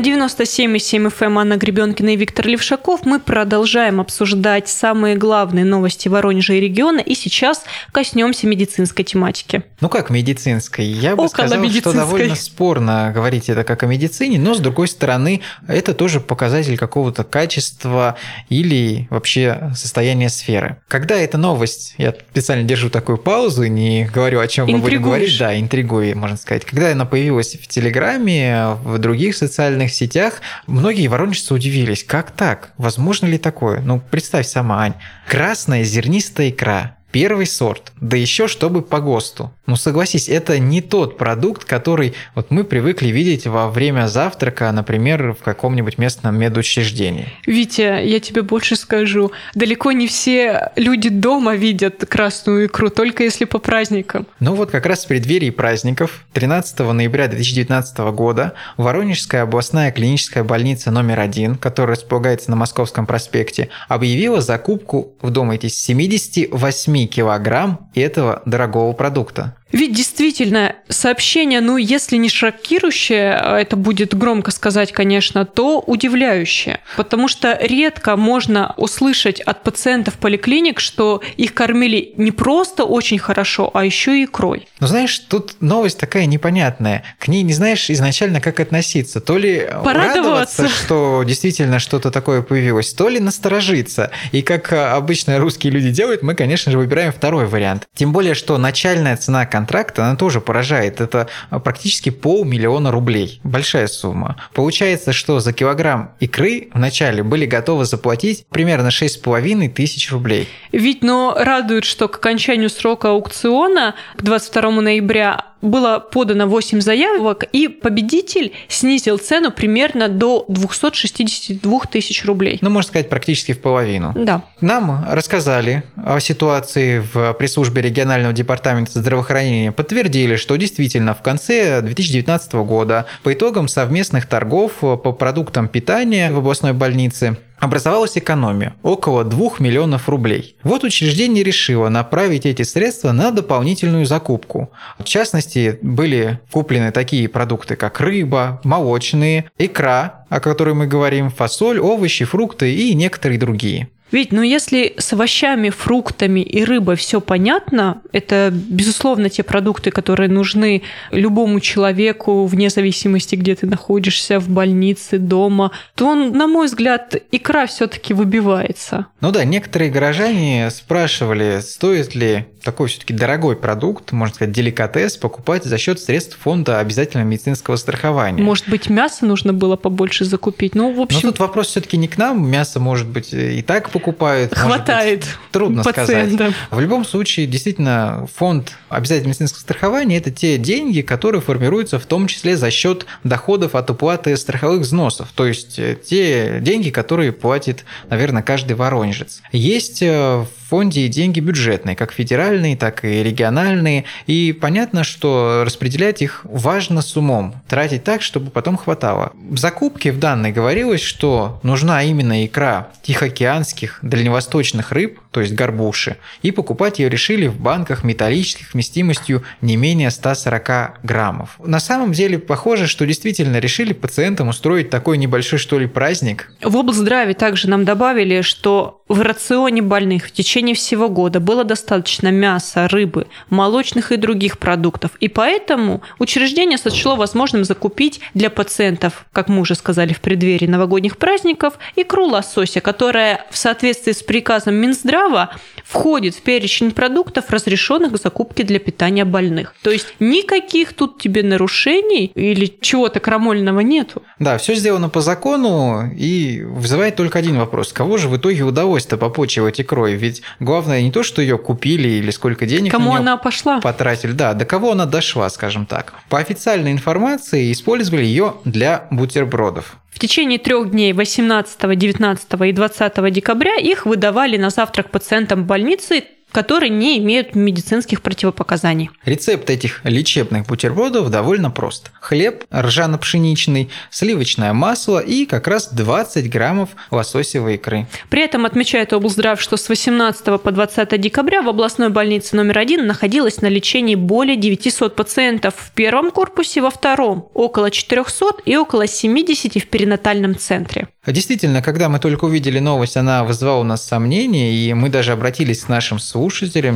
На 0.00 0.02
97,7 0.02 1.08
FM 1.08 1.26
эм 1.26 1.38
Анна 1.38 1.56
Гребенкина 1.58 2.14
и 2.14 2.16
Виктор 2.16 2.46
Левшаков 2.46 3.04
мы 3.04 3.20
продолжаем 3.20 4.00
обсуждать 4.00 4.66
самые 4.66 5.14
главные 5.14 5.66
новости 5.66 6.08
Воронежа 6.08 6.54
и 6.54 6.60
региона, 6.60 7.00
и 7.00 7.14
сейчас 7.14 7.64
коснемся 7.92 8.46
медицинской 8.46 9.04
тематики. 9.04 9.62
Ну 9.82 9.90
как 9.90 10.08
медицинской? 10.08 10.86
Я 10.86 11.16
бы 11.16 11.24
Около 11.24 11.28
сказал, 11.48 11.68
что 11.68 11.92
довольно 11.92 12.34
спорно 12.34 13.12
говорить 13.14 13.50
это 13.50 13.62
как 13.62 13.82
о 13.82 13.86
медицине, 13.86 14.38
но 14.38 14.54
с 14.54 14.60
другой 14.60 14.88
стороны, 14.88 15.42
это 15.68 15.92
тоже 15.92 16.20
показатель 16.20 16.78
какого-то 16.78 17.22
качества 17.22 18.16
или 18.48 19.06
вообще 19.10 19.70
состояния 19.76 20.30
сферы. 20.30 20.78
Когда 20.88 21.16
эта 21.16 21.36
новость, 21.36 21.94
я 21.98 22.12
специально 22.12 22.64
держу 22.64 22.88
такую 22.88 23.18
паузу, 23.18 23.66
не 23.66 24.06
говорю, 24.06 24.40
о 24.40 24.48
чем 24.48 24.66
мы 24.66 24.78
будем 24.78 25.02
говорить, 25.02 25.38
да, 25.38 25.60
интригую, 25.60 26.16
можно 26.16 26.38
сказать. 26.38 26.64
Когда 26.64 26.92
она 26.92 27.04
появилась 27.04 27.54
в 27.54 27.68
Телеграме, 27.68 28.78
в 28.82 28.96
других 28.96 29.36
социальных 29.36 29.89
социальных 29.90 29.94
сетях 29.94 30.40
многие 30.66 31.08
воронежцы 31.08 31.54
удивились, 31.54 32.04
как 32.04 32.30
так? 32.30 32.72
Возможно 32.76 33.26
ли 33.26 33.38
такое? 33.38 33.80
Ну, 33.80 34.00
представь 34.00 34.46
сама, 34.46 34.82
Ань. 34.82 34.94
Красная 35.28 35.84
зернистая 35.84 36.50
икра, 36.50 36.96
Первый 37.12 37.46
сорт, 37.46 37.92
да 38.00 38.16
еще 38.16 38.46
чтобы 38.46 38.82
по 38.82 39.00
ГОСТу. 39.00 39.52
Ну 39.66 39.76
согласись, 39.76 40.28
это 40.28 40.58
не 40.58 40.80
тот 40.80 41.16
продукт, 41.16 41.64
который 41.64 42.14
вот 42.34 42.50
мы 42.50 42.64
привыкли 42.64 43.08
видеть 43.08 43.46
во 43.46 43.68
время 43.68 44.08
завтрака, 44.08 44.70
например, 44.72 45.32
в 45.32 45.42
каком-нибудь 45.44 45.98
местном 45.98 46.38
медучреждении. 46.38 47.28
Витя, 47.46 48.04
я 48.04 48.20
тебе 48.20 48.42
больше 48.42 48.76
скажу. 48.76 49.32
Далеко 49.54 49.92
не 49.92 50.06
все 50.06 50.70
люди 50.76 51.08
дома 51.08 51.54
видят 51.54 52.04
красную 52.08 52.66
икру, 52.66 52.90
только 52.90 53.24
если 53.24 53.44
по 53.44 53.58
праздникам. 53.58 54.26
Ну 54.38 54.54
вот 54.54 54.70
как 54.70 54.86
раз 54.86 55.04
в 55.04 55.08
преддверии 55.08 55.50
праздников 55.50 56.24
13 56.32 56.78
ноября 56.80 57.28
2019 57.28 57.98
года 58.12 58.54
Воронежская 58.76 59.42
областная 59.42 59.90
клиническая 59.92 60.44
больница 60.44 60.90
номер 60.90 61.20
один, 61.20 61.56
которая 61.56 61.96
располагается 61.96 62.50
на 62.50 62.56
Московском 62.56 63.06
проспекте, 63.06 63.68
объявила 63.88 64.40
закупку, 64.40 65.14
вдумайтесь, 65.22 65.76
78 65.78 66.99
килограмм 67.06 67.90
этого 67.94 68.42
дорогого 68.44 68.92
продукта. 68.92 69.56
Ведь 69.72 69.92
действительно, 69.92 70.76
сообщение, 70.88 71.60
ну, 71.60 71.76
если 71.76 72.16
не 72.16 72.28
шокирующее, 72.28 73.34
а 73.34 73.58
это 73.58 73.76
будет 73.76 74.16
громко 74.16 74.50
сказать, 74.50 74.92
конечно, 74.92 75.44
то 75.44 75.80
удивляющее. 75.80 76.80
Потому 76.96 77.28
что 77.28 77.56
редко 77.60 78.16
можно 78.16 78.74
услышать 78.76 79.40
от 79.40 79.62
пациентов 79.62 80.14
поликлиник, 80.14 80.80
что 80.80 81.22
их 81.36 81.54
кормили 81.54 82.12
не 82.16 82.32
просто 82.32 82.84
очень 82.84 83.18
хорошо, 83.18 83.70
а 83.72 83.84
еще 83.84 84.20
и 84.20 84.24
икрой. 84.24 84.68
Ну, 84.80 84.86
знаешь, 84.86 85.18
тут 85.18 85.56
новость 85.60 85.98
такая 85.98 86.26
непонятная. 86.26 87.04
К 87.18 87.28
ней 87.28 87.42
не 87.42 87.52
знаешь 87.52 87.90
изначально, 87.90 88.40
как 88.40 88.60
относиться. 88.60 89.20
То 89.20 89.38
ли 89.38 89.68
Порадоваться, 89.84 90.68
что 90.68 91.22
действительно 91.26 91.78
что-то 91.78 92.10
такое 92.10 92.42
появилось, 92.42 92.92
то 92.92 93.08
ли 93.08 93.20
насторожиться. 93.20 94.10
И 94.32 94.42
как 94.42 94.72
обычно 94.72 95.38
русские 95.38 95.72
люди 95.72 95.90
делают, 95.90 96.22
мы, 96.22 96.34
конечно 96.34 96.72
же, 96.72 96.78
выбираем 96.78 97.12
второй 97.12 97.46
вариант. 97.46 97.88
Тем 97.94 98.12
более, 98.12 98.34
что 98.34 98.58
начальная 98.58 99.16
цена 99.16 99.46
контракта, 99.60 100.06
она 100.06 100.16
тоже 100.16 100.40
поражает. 100.40 101.00
Это 101.00 101.28
практически 101.62 102.08
полмиллиона 102.10 102.90
рублей. 102.90 103.40
Большая 103.44 103.88
сумма. 103.88 104.36
Получается, 104.54 105.12
что 105.12 105.38
за 105.40 105.52
килограмм 105.52 106.12
икры 106.18 106.70
вначале 106.72 107.22
были 107.22 107.44
готовы 107.44 107.84
заплатить 107.84 108.46
примерно 108.48 108.88
6,5 108.88 109.68
тысяч 109.68 110.10
рублей. 110.10 110.48
Ведь, 110.72 111.02
но 111.02 111.34
радует, 111.36 111.84
что 111.84 112.08
к 112.08 112.16
окончанию 112.16 112.70
срока 112.70 113.10
аукциона 113.10 113.94
к 114.16 114.22
22 114.22 114.70
ноября 114.80 115.44
было 115.62 115.98
подано 115.98 116.46
8 116.46 116.80
заявок, 116.80 117.44
и 117.52 117.68
победитель 117.68 118.52
снизил 118.68 119.18
цену 119.18 119.50
примерно 119.50 120.08
до 120.08 120.44
262 120.48 121.80
тысяч 121.90 122.24
рублей. 122.24 122.58
Ну, 122.60 122.70
можно 122.70 122.88
сказать, 122.88 123.08
практически 123.08 123.52
в 123.52 123.60
половину. 123.60 124.12
Да. 124.14 124.42
Нам 124.60 125.04
рассказали 125.08 125.82
о 125.96 126.20
ситуации 126.20 127.02
в 127.12 127.34
пресс-службе 127.34 127.82
регионального 127.82 128.32
департамента 128.32 128.98
здравоохранения, 128.98 129.72
подтвердили, 129.72 130.36
что 130.36 130.56
действительно 130.56 131.14
в 131.14 131.22
конце 131.22 131.82
2019 131.82 132.52
года 132.54 133.06
по 133.22 133.32
итогам 133.32 133.68
совместных 133.68 134.26
торгов 134.26 134.72
по 134.80 134.96
продуктам 134.96 135.68
питания 135.68 136.30
в 136.32 136.38
областной 136.38 136.72
больнице 136.72 137.36
образовалась 137.60 138.18
экономия– 138.18 138.74
около 138.82 139.24
2 139.24 139.50
миллионов 139.58 140.08
рублей. 140.08 140.56
Вот 140.62 140.82
учреждение 140.82 141.44
решило 141.44 141.88
направить 141.88 142.46
эти 142.46 142.62
средства 142.62 143.12
на 143.12 143.30
дополнительную 143.30 144.06
закупку. 144.06 144.70
В 144.98 145.04
частности, 145.04 145.78
были 145.82 146.40
куплены 146.50 146.90
такие 146.90 147.28
продукты, 147.28 147.76
как 147.76 148.00
рыба, 148.00 148.60
молочные, 148.64 149.50
икра, 149.58 150.24
о 150.28 150.40
которой 150.40 150.74
мы 150.74 150.86
говорим, 150.86 151.30
фасоль, 151.30 151.78
овощи, 151.78 152.24
фрукты 152.24 152.74
и 152.74 152.94
некоторые 152.94 153.38
другие. 153.38 153.88
Ведь, 154.12 154.32
ну 154.32 154.42
если 154.42 154.94
с 154.98 155.12
овощами, 155.12 155.70
фруктами 155.70 156.40
и 156.40 156.64
рыбой 156.64 156.96
все 156.96 157.20
понятно, 157.20 158.02
это, 158.12 158.50
безусловно, 158.52 159.30
те 159.30 159.42
продукты, 159.42 159.90
которые 159.90 160.28
нужны 160.28 160.82
любому 161.10 161.60
человеку, 161.60 162.46
вне 162.46 162.70
зависимости, 162.70 163.36
где 163.36 163.54
ты 163.54 163.66
находишься, 163.66 164.40
в 164.40 164.48
больнице, 164.48 165.18
дома, 165.18 165.72
то, 165.94 166.14
на 166.14 166.46
мой 166.46 166.66
взгляд, 166.66 167.14
икра 167.30 167.66
все-таки 167.66 168.14
выбивается. 168.14 169.06
Ну 169.20 169.30
да, 169.30 169.44
некоторые 169.44 169.90
горожане 169.90 170.70
спрашивали, 170.70 171.60
стоит 171.60 172.14
ли 172.14 172.46
такой 172.62 172.88
все-таки 172.88 173.14
дорогой 173.14 173.56
продукт, 173.56 174.12
можно 174.12 174.34
сказать, 174.34 174.52
деликатес, 174.52 175.16
покупать 175.16 175.64
за 175.64 175.78
счет 175.78 176.00
средств 176.00 176.38
фонда 176.38 176.78
обязательного 176.78 177.26
медицинского 177.26 177.76
страхования. 177.76 178.42
Может 178.42 178.68
быть, 178.68 178.88
мясо 178.90 179.24
нужно 179.24 179.52
было 179.52 179.76
побольше 179.76 180.24
закупить? 180.24 180.74
Ну, 180.74 180.92
в 180.94 181.00
общем... 181.00 181.20
Но 181.22 181.30
тут 181.30 181.40
вопрос 181.40 181.68
все-таки 181.68 181.96
не 181.96 182.08
к 182.08 182.18
нам. 182.18 182.48
Мясо, 182.48 182.80
может 182.80 183.08
быть, 183.08 183.32
и 183.32 183.62
так 183.62 183.90
покупают. 183.90 184.54
Хватает. 184.54 185.20
Быть, 185.20 185.28
трудно 185.52 185.82
пациентам. 185.82 186.36
сказать. 186.36 186.54
В 186.70 186.80
любом 186.80 187.04
случае, 187.04 187.46
действительно, 187.46 188.26
фонд 188.34 188.72
обязательного 188.88 189.30
медицинского 189.30 189.60
страхования– 189.60 190.16
это 190.18 190.30
те 190.30 190.58
деньги, 190.58 191.00
которые 191.00 191.40
формируются 191.40 191.98
в 191.98 192.06
том 192.06 192.26
числе 192.26 192.56
за 192.56 192.70
счет 192.70 193.06
доходов 193.24 193.74
от 193.74 193.90
уплаты 193.90 194.36
страховых 194.36 194.82
взносов. 194.82 195.28
То 195.34 195.46
есть, 195.46 195.78
э, 195.78 195.96
те 196.02 196.58
деньги, 196.60 196.90
которые 196.90 197.32
платит, 197.32 197.84
наверное, 198.08 198.42
каждый 198.42 198.74
воронежец. 198.74 199.42
Есть 199.52 200.02
э, 200.02 200.44
фонде 200.70 201.08
деньги 201.08 201.40
бюджетные, 201.40 201.96
как 201.96 202.12
федеральные, 202.12 202.76
так 202.76 203.04
и 203.04 203.24
региональные. 203.24 204.04
И 204.28 204.52
понятно, 204.52 205.02
что 205.02 205.64
распределять 205.66 206.22
их 206.22 206.42
важно 206.44 207.02
с 207.02 207.16
умом, 207.16 207.56
тратить 207.68 208.04
так, 208.04 208.22
чтобы 208.22 208.52
потом 208.52 208.76
хватало. 208.76 209.32
В 209.34 209.58
закупке 209.58 210.12
в 210.12 210.20
данной 210.20 210.52
говорилось, 210.52 211.02
что 211.02 211.58
нужна 211.64 212.04
именно 212.04 212.46
икра 212.46 212.90
тихоокеанских, 213.02 213.98
дальневосточных 214.02 214.92
рыб, 214.92 215.18
то 215.32 215.40
есть 215.40 215.54
горбуши, 215.54 216.16
и 216.42 216.52
покупать 216.52 217.00
ее 217.00 217.08
решили 217.08 217.48
в 217.48 217.60
банках 217.60 218.04
металлических 218.04 218.72
вместимостью 218.72 219.42
не 219.60 219.76
менее 219.76 220.10
140 220.10 221.00
граммов. 221.02 221.58
На 221.58 221.80
самом 221.80 222.12
деле 222.12 222.38
похоже, 222.38 222.86
что 222.86 223.06
действительно 223.06 223.58
решили 223.58 223.92
пациентам 223.92 224.48
устроить 224.48 224.90
такой 224.90 225.18
небольшой 225.18 225.58
что 225.58 225.80
ли 225.80 225.88
праздник. 225.88 226.52
В 226.62 226.76
облздраве 226.76 227.34
также 227.34 227.68
нам 227.68 227.84
добавили, 227.84 228.42
что 228.42 229.02
в 229.08 229.20
рационе 229.22 229.82
больных 229.82 230.26
в 230.26 230.30
течение 230.30 230.59
всего 230.74 231.08
года 231.08 231.40
было 231.40 231.64
достаточно 231.64 232.28
мяса, 232.28 232.88
рыбы, 232.88 233.26
молочных 233.48 234.12
и 234.12 234.16
других 234.16 234.58
продуктов, 234.58 235.12
и 235.20 235.28
поэтому 235.28 236.02
учреждение 236.18 236.78
сочло 236.78 237.16
возможным 237.16 237.64
закупить 237.64 238.20
для 238.34 238.50
пациентов, 238.50 239.26
как 239.32 239.48
мы 239.48 239.60
уже 239.60 239.74
сказали 239.74 240.12
в 240.12 240.20
преддверии 240.20 240.66
новогодних 240.66 241.16
праздников, 241.16 241.78
икру 241.96 242.26
лосося, 242.26 242.80
которая 242.80 243.46
в 243.50 243.56
соответствии 243.56 244.12
с 244.12 244.22
приказом 244.22 244.74
Минздрава 244.74 245.50
входит 245.84 246.34
в 246.34 246.42
перечень 246.42 246.92
продуктов, 246.92 247.50
разрешенных 247.50 248.12
к 248.12 248.20
закупке 248.20 248.62
для 248.62 248.78
питания 248.78 249.24
больных. 249.24 249.74
То 249.82 249.90
есть 249.90 250.14
никаких 250.20 250.92
тут 250.92 251.20
тебе 251.20 251.42
нарушений 251.42 252.30
или 252.34 252.66
чего-то 252.80 253.20
крамольного 253.20 253.80
нету. 253.80 254.22
Да, 254.38 254.58
все 254.58 254.74
сделано 254.74 255.08
по 255.08 255.20
закону 255.20 256.10
и 256.16 256.62
вызывает 256.62 257.16
только 257.16 257.38
один 257.38 257.58
вопрос. 257.58 257.92
Кого 257.92 258.18
же 258.18 258.28
в 258.28 258.36
итоге 258.36 258.62
удалось-то 258.62 259.16
попочивать 259.16 259.80
икрой? 259.80 260.14
Ведь 260.14 260.42
главное 260.58 261.02
не 261.02 261.12
то, 261.12 261.22
что 261.22 261.42
ее 261.42 261.58
купили 261.58 262.08
или 262.08 262.30
сколько 262.30 262.66
денег 262.66 262.90
Кому 262.92 263.14
она 263.14 263.36
пошла? 263.36 263.80
потратили, 263.80 264.32
да, 264.32 264.54
до 264.54 264.64
кого 264.64 264.92
она 264.92 265.06
дошла, 265.06 265.48
скажем 265.50 265.86
так. 265.86 266.14
По 266.28 266.38
официальной 266.38 266.92
информации 266.92 267.72
использовали 267.72 268.24
ее 268.24 268.54
для 268.64 269.06
бутербродов. 269.10 269.96
В 270.10 270.18
течение 270.18 270.58
трех 270.58 270.90
дней 270.90 271.12
18, 271.12 271.98
19 271.98 272.46
и 272.66 272.72
20 272.72 273.32
декабря 273.32 273.76
их 273.76 274.06
выдавали 274.06 274.56
на 274.56 274.70
завтрак 274.70 275.10
пациентам 275.10 275.64
больницы, 275.64 276.24
которые 276.52 276.90
не 276.90 277.18
имеют 277.18 277.54
медицинских 277.54 278.22
противопоказаний. 278.22 279.10
Рецепт 279.24 279.70
этих 279.70 280.00
лечебных 280.04 280.66
бутербродов 280.66 281.30
довольно 281.30 281.70
прост. 281.70 282.10
Хлеб 282.20 282.64
ржано-пшеничный, 282.72 283.90
сливочное 284.10 284.72
масло 284.72 285.18
и 285.18 285.46
как 285.46 285.68
раз 285.68 285.92
20 285.92 286.50
граммов 286.50 286.90
лососевой 287.10 287.74
икры. 287.74 288.06
При 288.28 288.42
этом 288.42 288.66
отмечает 288.66 289.12
облздрав, 289.12 289.60
что 289.60 289.76
с 289.76 289.88
18 289.88 290.60
по 290.60 290.70
20 290.70 291.20
декабря 291.20 291.62
в 291.62 291.68
областной 291.68 292.10
больнице 292.10 292.56
номер 292.56 292.78
один 292.78 293.06
находилось 293.06 293.60
на 293.62 293.66
лечении 293.66 294.14
более 294.14 294.56
900 294.56 295.16
пациентов 295.16 295.74
в 295.76 295.90
первом 295.92 296.30
корпусе, 296.30 296.80
во 296.80 296.90
втором 296.90 297.48
около 297.54 297.90
400 297.90 298.62
и 298.64 298.76
около 298.76 299.06
70 299.06 299.82
в 299.82 299.86
перинатальном 299.86 300.56
центре. 300.56 301.08
Действительно, 301.26 301.82
когда 301.82 302.08
мы 302.08 302.18
только 302.18 302.46
увидели 302.46 302.78
новость, 302.78 303.16
она 303.16 303.44
вызывала 303.44 303.80
у 303.80 303.84
нас 303.84 304.06
сомнения, 304.06 304.72
и 304.72 304.94
мы 304.94 305.10
даже 305.10 305.32
обратились 305.32 305.84
к 305.84 305.88
нашим 305.88 306.18
слушателям, 306.18 306.39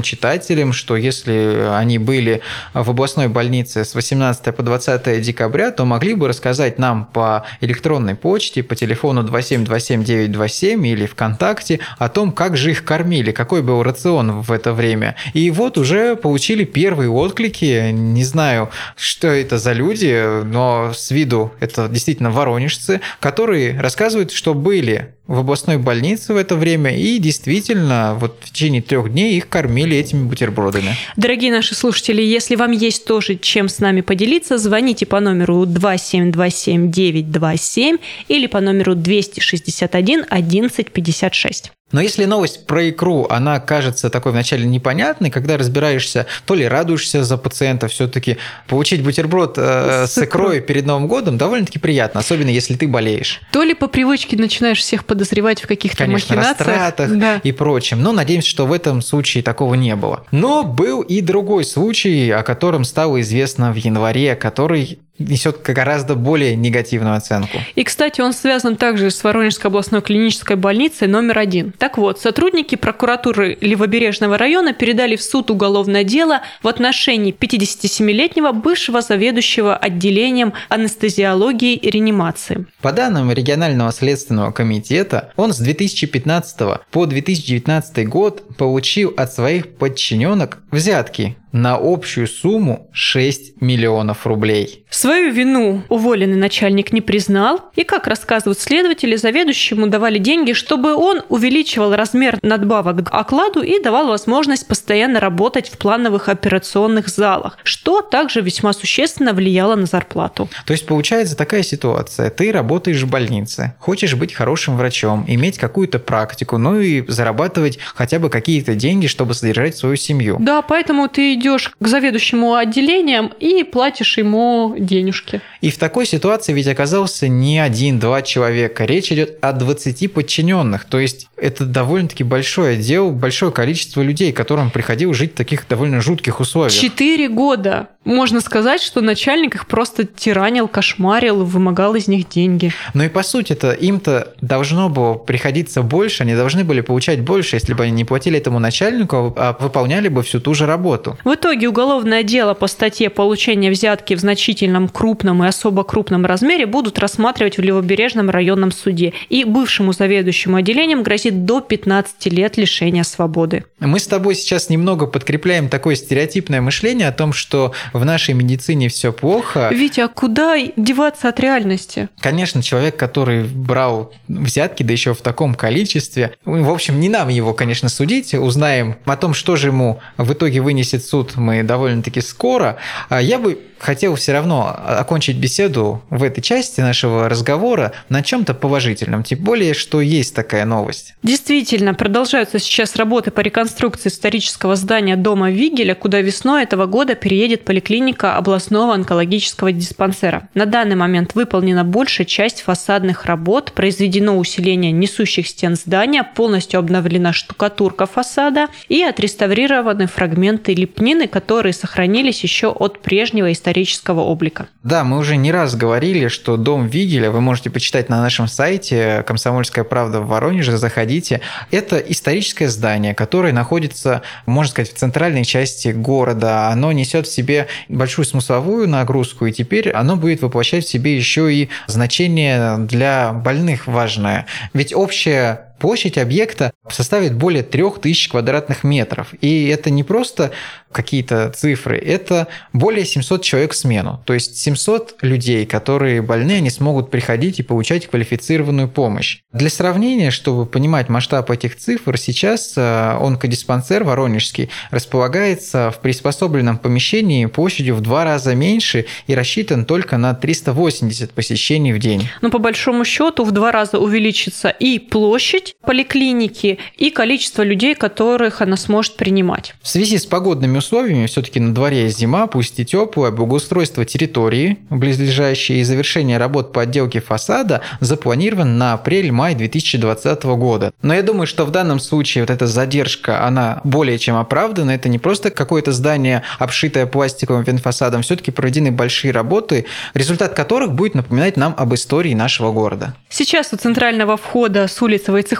читателям, 0.03 0.73
что 0.73 0.97
если 0.97 1.69
они 1.73 1.99
были 1.99 2.41
в 2.73 2.91
областной 2.91 3.29
больнице 3.29 3.85
с 3.85 3.95
18 3.95 4.55
по 4.55 4.63
20 4.63 5.21
декабря, 5.21 5.71
то 5.71 5.85
могли 5.85 6.15
бы 6.15 6.29
рассказать 6.29 6.79
нам 6.79 7.07
по 7.07 7.45
электронной 7.61 8.15
почте, 8.15 8.63
по 8.63 8.77
телефону 8.77 9.23
2727927 9.23 10.87
или 10.87 11.07
ВКонтакте 11.07 11.81
о 11.99 12.09
том, 12.09 12.33
как 12.33 12.57
же 12.57 12.71
их 12.71 12.85
кормили, 12.85 13.33
какой 13.33 13.63
был 13.63 13.83
рацион 13.83 14.41
в 14.41 14.53
это 14.53 14.73
время. 14.73 15.17
И 15.33 15.51
вот 15.51 15.79
уже 15.79 16.17
получили 16.17 16.65
первые 16.65 17.11
отклики, 17.11 17.91
не 17.91 18.25
знаю, 18.25 18.71
что 18.97 19.29
это 19.29 19.59
за 19.59 19.73
люди, 19.73 20.43
но 20.45 20.93
с 20.95 21.11
виду 21.11 21.53
это 21.61 21.89
действительно 21.89 22.31
воронежцы, 22.31 23.01
которые 23.21 23.81
рассказывают, 23.81 24.33
что 24.33 24.55
были 24.55 25.15
в 25.27 25.39
областной 25.39 25.79
больнице 25.79 26.35
в 26.35 26.37
это 26.37 26.55
время 26.55 26.97
и 26.97 27.19
действительно 27.19 28.15
вот 28.19 28.39
в 28.43 28.51
течение 28.51 28.83
трех 28.83 29.11
дней 29.11 29.34
их 29.37 29.49
кормили 29.49 29.97
этими 29.97 30.27
бутербродами. 30.27 30.97
Дорогие 31.17 31.53
наши 31.53 31.75
слушатели, 31.75 32.23
если 32.23 32.55
вам 32.57 32.73
есть 32.73 33.05
тоже 33.05 33.37
чем 33.37 33.69
с 33.69 33.81
нами 33.81 34.01
поделиться, 34.01 34.57
звоните 34.59 35.07
по 35.07 35.21
номеру 35.21 35.65
2727927 35.65 38.01
или 38.29 38.47
по 38.47 38.61
номеру 38.61 38.95
261 38.95 40.25
1156. 40.29 41.74
Но 41.93 42.01
если 42.01 42.25
новость 42.25 42.67
про 42.67 42.89
икру, 42.91 43.27
она 43.31 43.61
кажется 43.61 44.11
такой 44.11 44.33
вначале 44.33 44.67
непонятной, 44.67 45.31
когда 45.31 45.57
разбираешься, 45.57 46.27
то 46.45 46.55
ли 46.55 46.67
радуешься 46.67 47.23
за 47.25 47.37
пациента, 47.37 47.87
все-таки 47.89 48.39
получить 48.67 49.03
бутерброд 49.05 49.55
э, 49.59 50.07
с, 50.09 50.19
икрой 50.19 50.61
перед 50.61 50.87
Новым 50.87 51.07
годом 51.07 51.39
довольно-таки 51.39 51.79
приятно, 51.79 52.21
особенно 52.21 52.49
если 52.49 52.75
ты 52.75 52.89
болеешь. 52.89 53.41
То 53.53 53.63
ли 53.63 53.75
по 53.75 53.87
привычке 53.87 54.37
начинаешь 54.37 54.79
всех 54.79 55.05
подозревать 55.05 55.63
в 55.63 55.67
каких-то 55.69 55.99
Конечно, 55.99 56.35
махинациях. 56.37 56.67
растратах 56.69 57.17
Да. 57.19 57.41
и 57.45 57.53
прочем. 57.53 58.03
Но 58.03 58.13
надеемся, 58.13 58.49
что 58.49 58.67
в 58.67 58.73
этом 58.73 59.01
случае 59.01 59.45
такого 59.45 59.75
не 59.75 59.95
было. 59.95 60.25
Но 60.33 60.65
был 60.65 61.03
и 61.03 61.21
другой 61.21 61.65
случай, 61.65 62.31
о 62.31 62.43
котором 62.43 62.85
стало 62.85 63.21
известно 63.21 63.71
в 63.73 63.77
январе, 63.77 64.35
который 64.35 64.99
несет 65.19 65.63
гораздо 65.63 66.15
более 66.15 66.57
негативную 66.57 67.17
оценку. 67.17 67.59
И, 67.75 67.85
кстати, 67.85 68.21
он 68.21 68.33
связан 68.33 68.77
также 68.77 69.11
с 69.11 69.23
Воронежской 69.23 69.69
областной 69.69 70.03
клинической 70.03 70.57
больницей 70.57 71.07
номер 71.09 71.39
один. 71.39 71.73
Так 71.73 71.99
вот, 71.99 72.21
сотрудники 72.21 72.75
прокуратуры 72.75 73.57
Левобережного 73.61 74.37
района 74.39 74.73
передали 74.73 75.17
в 75.17 75.23
суд 75.23 75.51
уголовное 75.51 76.05
дело 76.05 76.43
в 76.63 76.69
отношении 76.69 77.33
57-летнего 77.33 78.53
бывшего 78.53 79.01
заведующего 79.01 79.77
отделением 79.77 80.53
анестезиологии 80.69 81.75
и 81.75 81.91
реанимации. 81.91 82.67
По 82.83 82.93
данным 82.93 83.31
регионального 83.31 83.93
следственного 83.93 84.51
комитета, 84.51 85.33
он 85.37 85.53
с 85.53 85.59
2015 85.59 86.81
по 86.91 87.07
2019 87.07 88.09
год 88.09 88.57
получил 88.57 89.15
от 89.17 89.33
своих 89.33 89.77
подчиненок 89.77 90.59
взятки 90.71 91.37
на 91.55 91.79
общую 91.81 92.27
сумму 92.27 92.91
6 92.93 93.63
миллионов 93.63 94.27
рублей. 94.27 94.85
Свою 94.91 95.33
вину 95.33 95.83
уволенный 95.89 96.37
начальник 96.37 96.93
не 96.93 97.01
признал, 97.01 97.71
и, 97.77 97.85
как 97.85 98.09
рассказывают 98.09 98.59
следователи, 98.59 99.15
заведующему 99.15 99.87
давали 99.87 100.19
деньги, 100.19 100.53
чтобы 100.53 100.97
он 100.97 101.23
увеличивал 101.29 101.95
размер 101.95 102.39
надбавок 102.43 103.09
к 103.09 103.15
окладу 103.15 103.63
и 103.63 103.81
давал 103.81 104.09
возможность 104.09 104.67
постоянно 104.67 105.21
работать 105.21 105.69
в 105.69 105.79
плановых 105.79 106.29
операционных 106.29 107.09
залах, 107.09 107.57
что 107.63 108.03
также 108.03 108.41
весьма 108.41 108.73
существенно 108.73 109.33
влияло 109.33 109.77
на 109.77 109.87
зарплату. 109.87 110.49
То 110.67 110.73
есть 110.73 110.87
получается 110.87 111.37
такая 111.37 111.63
ситуация. 111.63 112.31
Ты 112.31 112.51
работаешь 112.51 113.03
в 113.03 113.09
больнице, 113.09 113.75
хочешь 113.79 114.17
быть 114.17 114.33
хорошим 114.33 114.77
врачом, 114.77 115.25
иметь 115.29 115.59
какую-то 115.59 116.01
практику, 116.01 116.59
ну 116.59 116.81
и 116.81 117.05
зарабатывать 117.07 117.79
хотя 117.95 118.19
бы 118.19 118.29
какие-то 118.29 118.75
деньги, 118.75 119.07
чтобы 119.07 119.35
содержать 119.35 119.77
свою 119.77 119.95
семью. 119.95 120.37
Да, 120.41 120.61
поэтому 120.61 121.09
ты 121.09 121.37
идешь 121.45 121.73
к 121.79 121.87
заведующему 121.87 122.55
отделением 122.55 123.33
и 123.39 123.65
платишь 123.65 124.19
ему 124.19 124.75
денежки. 124.79 125.41
И 125.61 125.71
в 125.71 125.79
такой 125.79 126.07
ситуации 126.07 126.53
ведь 126.53 126.67
оказался 126.67 127.29
не 127.29 127.59
один-два 127.59 128.23
человека. 128.23 128.85
Речь 128.85 129.13
идет 129.13 129.39
о 129.43 129.53
20 129.53 130.13
подчиненных. 130.13 130.85
То 130.85 130.99
есть 130.99 131.29
это 131.37 131.65
довольно-таки 131.67 132.25
большой 132.25 132.75
отдел, 132.75 133.11
большое 133.11 133.53
количество 133.53 134.01
людей, 134.03 134.33
которым 134.33 134.71
приходилось 134.71 135.17
жить 135.17 135.33
в 135.33 135.37
таких 135.37 135.67
довольно 135.69 136.01
жутких 136.01 136.41
условиях. 136.41 136.73
Четыре 136.73 137.29
года. 137.29 137.89
Можно 138.05 138.41
сказать, 138.41 138.83
что 138.83 139.01
начальник 139.01 139.55
их 139.55 139.67
просто 139.67 140.05
тиранил, 140.05 140.69
кошмарил, 140.69 141.45
вымогал 141.45 141.95
из 141.95 142.07
них 142.07 142.29
деньги. 142.29 142.73
Но 142.93 143.05
и 143.05 143.09
по 143.09 143.23
сути-то 143.23 143.73
им-то 143.73 144.35
должно 144.43 144.91
было 144.91 145.15
приходиться 145.15 145.83
больше, 145.83 146.23
они 146.23 146.35
должны 146.35 146.65
были 146.65 146.83
получать 146.83 147.23
больше, 147.23 147.57
если 147.57 147.73
бы 147.73 147.85
они 147.85 147.93
не 147.93 148.05
платили 148.05 148.39
этому 148.39 148.59
начальнику, 148.59 149.33
а 149.37 149.57
выполняли 149.59 150.09
бы 150.09 150.23
всю 150.23 150.41
ту 150.41 150.53
же 150.53 150.67
работу. 150.67 151.17
В 151.35 151.37
итоге 151.37 151.69
уголовное 151.69 152.23
дело 152.23 152.55
по 152.55 152.69
статье 152.69 153.11
получения 153.11 153.69
взятки 153.69 154.15
в 154.15 154.21
значительном 154.21 154.89
крупном 154.89 155.43
и 155.43 155.49
особо 155.49 155.83
крупном 155.83 156.25
размере 156.25 156.65
будут 156.65 157.01
рассматривать 157.01 157.59
в 157.59 157.61
Левобережном 157.61 158.31
районном 158.31 158.71
суде. 158.71 159.15
И 159.31 159.43
бывшему 159.43 159.93
заведующему 159.93 160.59
отделением 160.59 161.03
грозит 161.03 161.45
до 161.45 161.61
15 161.61 162.27
лет 162.27 162.57
лишения 162.57 163.03
свободы. 163.03 163.65
Мы 163.81 163.99
с 163.99 164.07
тобой 164.07 164.37
сейчас 164.37 164.71
немного 164.71 165.09
подкрепляем 165.09 165.69
такое 165.69 165.97
стереотипное 165.97 166.61
мышление 166.61 167.09
о 167.09 167.13
том, 167.13 167.33
что 167.33 167.73
в 167.93 168.05
нашей 168.05 168.35
медицине 168.35 168.89
все 168.89 169.13
плохо. 169.13 169.71
Витя, 169.73 170.03
а 170.03 170.09
куда 170.09 170.55
деваться 170.77 171.31
от 171.31 171.41
реальности? 171.41 172.11
Конечно, 172.21 172.63
человек, 172.63 172.97
который 172.97 173.43
брал 173.43 174.13
взятки, 174.29 174.85
да 174.85 174.93
еще 174.93 175.15
в 175.15 175.21
таком 175.21 175.57
количестве, 175.57 176.37
в 176.45 176.71
общем, 176.71 177.01
не 177.01 177.09
нам 177.09 177.29
его, 177.29 177.55
конечно, 177.55 177.89
судить, 177.89 178.35
узнаем 178.35 178.95
о 179.05 179.17
том, 179.17 179.35
что 179.35 179.57
же 179.57 179.69
ему 179.69 179.99
в 180.17 180.33
итоге 180.33 180.61
вынесет 180.61 181.05
суд 181.05 181.24
ждут 181.25 181.37
мы 181.37 181.63
довольно-таки 181.63 182.21
скоро. 182.21 182.77
А 183.09 183.21
я 183.21 183.39
бы 183.39 183.59
хотел 183.79 184.15
все 184.15 184.33
равно 184.33 184.75
окончить 184.87 185.37
беседу 185.37 186.03
в 186.09 186.23
этой 186.23 186.41
части 186.41 186.81
нашего 186.81 187.29
разговора 187.29 187.93
на 188.09 188.23
чем-то 188.23 188.55
положительном, 188.55 189.23
тем 189.23 189.41
более, 189.41 189.75
что 189.75 190.01
есть 190.01 190.35
такая 190.35 190.65
новость. 190.65 191.15
Действительно, 191.23 191.93
продолжаются 191.93 192.59
сейчас 192.59 192.97
работы 192.97 193.31
по 193.31 193.41
реконструкции 193.41 194.09
исторического 194.09 194.77
здания 194.77 195.17
дома 195.17 195.51
Вигеля, 195.51 195.95
куда 195.95 196.21
весной 196.23 196.63
этого 196.63 196.87
года 196.87 197.15
переедет 197.15 197.65
поликлиника 197.65 198.37
областного 198.37 198.95
онкологического 198.95 199.71
диспансера. 199.71 200.49
На 200.55 200.65
данный 200.65 200.97
момент 200.97 201.35
выполнена 201.35 201.85
большая 201.85 202.27
часть 202.27 202.63
фасадных 202.63 203.27
работ, 203.27 203.73
произведено 203.73 204.39
усиление 204.39 204.93
несущих 204.93 205.47
стен 205.47 205.77
здания, 205.77 206.23
полностью 206.23 206.79
обновлена 206.81 207.35
штукатурка 207.35 208.07
фасада 208.07 208.69
и 208.89 209.03
отреставрированы 209.03 210.07
фрагменты 210.07 210.73
лепнины, 210.73 211.04
которые 211.27 211.73
сохранились 211.73 212.43
еще 212.43 212.69
от 212.69 213.01
прежнего 213.01 213.53
исторического 213.53 214.21
облика. 214.21 214.69
Да, 214.83 215.05
мы 215.05 215.19
уже 215.19 215.37
не 215.37 215.53
раз 215.53 215.77
говорили, 215.77 216.29
что 216.29 216.57
дом 216.57 216.87
Вигеля 216.87 217.31
вы 217.31 217.41
можете 217.41 217.71
почитать 217.71 218.09
на 218.09 218.21
нашем 218.21 218.49
сайте 218.49 219.23
«Комсомольская 219.27 219.85
правда» 219.85 220.21
в 220.21 220.29
Воронеже, 220.29 220.77
заходите. 220.79 221.43
Это 221.71 221.99
историческое 221.99 222.69
здание, 222.69 223.15
которое 223.15 223.53
находится, 223.53 224.23
можно 224.47 224.71
сказать, 224.71 224.95
в 224.95 224.97
центральной 224.97 225.45
части 225.45 225.89
города. 225.89 226.69
Оно 226.69 226.93
несет 226.93 227.27
в 227.27 227.33
себе 227.33 227.69
большую 227.89 228.25
смысловую 228.25 228.89
нагрузку, 228.89 229.47
и 229.47 229.53
теперь 229.53 229.91
оно 229.91 230.17
будет 230.17 230.41
воплощать 230.41 230.85
в 230.85 230.89
себе 230.89 231.17
еще 231.17 231.53
и 231.53 231.69
значение 231.87 232.79
для 232.79 233.33
больных 233.33 233.87
важное. 233.87 234.47
Ведь 234.73 234.95
общая 234.95 235.74
площадь 235.79 236.19
объекта 236.19 236.73
составит 236.91 237.35
более 237.35 237.63
3000 237.63 238.31
квадратных 238.31 238.85
метров. 238.85 239.35
И 239.41 239.69
это 239.69 239.91
не 239.91 240.05
просто 240.05 240.53
какие-то 240.95 241.51
цифры, 241.51 241.99
это 241.99 242.47
более 242.73 243.05
700 243.05 243.43
человек 243.43 243.73
в 243.73 243.77
смену. 243.77 244.23
То 244.25 244.33
есть 244.33 244.57
700 244.59 245.17
людей, 245.23 245.67
которые 245.67 246.23
больны, 246.23 246.53
они 246.53 246.71
смогут 246.71 247.11
приходить 247.11 247.59
и 247.59 247.63
получать 247.63 248.07
квалифицированную 248.07 248.89
помощь. 248.89 249.41
Для 249.53 249.69
сравнения, 249.69 250.31
чтобы 250.31 250.67
понимать 250.67 251.09
масштаб 251.09 251.51
этих 251.51 251.77
цифр, 251.77 252.17
сейчас 252.17 252.75
э, 252.77 253.17
онкодиспансер 253.21 254.05
Воронежский 254.05 254.71
располагается 254.91 255.91
в 255.91 256.01
приспособленном 256.01 256.79
помещении 256.79 257.47
площадью 257.47 257.97
в 257.97 258.01
два 258.01 258.25
раза 258.25 258.55
меньше 258.55 259.07
и 259.27 259.35
рассчитан 259.35 259.85
только 259.85 260.17
на 260.17 260.35
380 260.35 261.33
посещений 261.33 261.93
в 261.93 261.99
день. 261.99 262.29
Но 262.41 262.51
по 262.51 262.59
большому 262.59 263.05
счету 263.05 263.45
в 263.45 263.51
два 263.51 263.73
раза 263.73 263.99
увеличится 263.99 264.69
и 264.69 264.99
площадь 264.99 265.64
поликлиники, 265.85 266.79
и 266.97 267.11
количество 267.11 267.63
людей, 267.63 267.95
которых 267.95 268.61
она 268.61 268.77
сможет 268.77 269.17
принимать. 269.17 269.75
В 269.83 269.89
связи 269.89 270.19
с 270.19 270.27
погодными 270.27 270.79
условиями, 270.79 271.27
все-таки 271.27 271.61
на 271.61 271.75
дворе 271.75 272.09
зима, 272.09 272.47
пусть 272.47 272.79
и 272.79 272.85
теплая, 272.85 273.31
благоустройство 273.31 274.05
территории, 274.05 274.79
близлежащие 274.91 275.81
и 275.81 275.85
завершение 275.85 276.39
работ 276.39 276.73
по 276.73 276.83
отделке 276.83 277.21
фасада 277.21 277.81
запланирован 278.01 278.79
на 278.79 278.95
апрель-май 278.95 279.55
2020 279.55 280.45
года. 280.45 280.93
Но 281.03 281.15
я 281.15 281.23
думаю, 281.23 281.47
что 281.47 281.65
в 281.65 281.71
данном 281.71 282.01
случае 282.01 282.45
вот 282.45 282.51
эта 282.51 282.67
задержка, 282.67 283.47
она 283.47 283.81
более 283.85 284.19
чем 284.19 284.37
оправдана. 284.37 284.91
Это 284.93 285.09
не 285.09 285.19
просто 285.19 285.51
какое-то 285.51 285.93
здание, 285.93 286.43
обшитое 286.59 287.07
пластиковым 287.07 287.65
венфасадом, 287.65 288.23
все-таки 288.23 288.51
проведены 288.51 288.91
большие 288.91 289.33
работы, 289.33 289.87
результат 290.15 290.55
которых 290.55 290.93
будет 290.93 291.15
напоминать 291.15 291.57
нам 291.57 291.75
об 291.77 291.95
истории 291.95 292.35
нашего 292.35 292.73
города. 292.73 293.15
Сейчас 293.29 293.73
у 293.73 293.77
центрального 293.77 294.37
входа 294.37 294.87
с 294.87 295.01
улицы 295.03 295.33
Войцеховского 295.33 295.54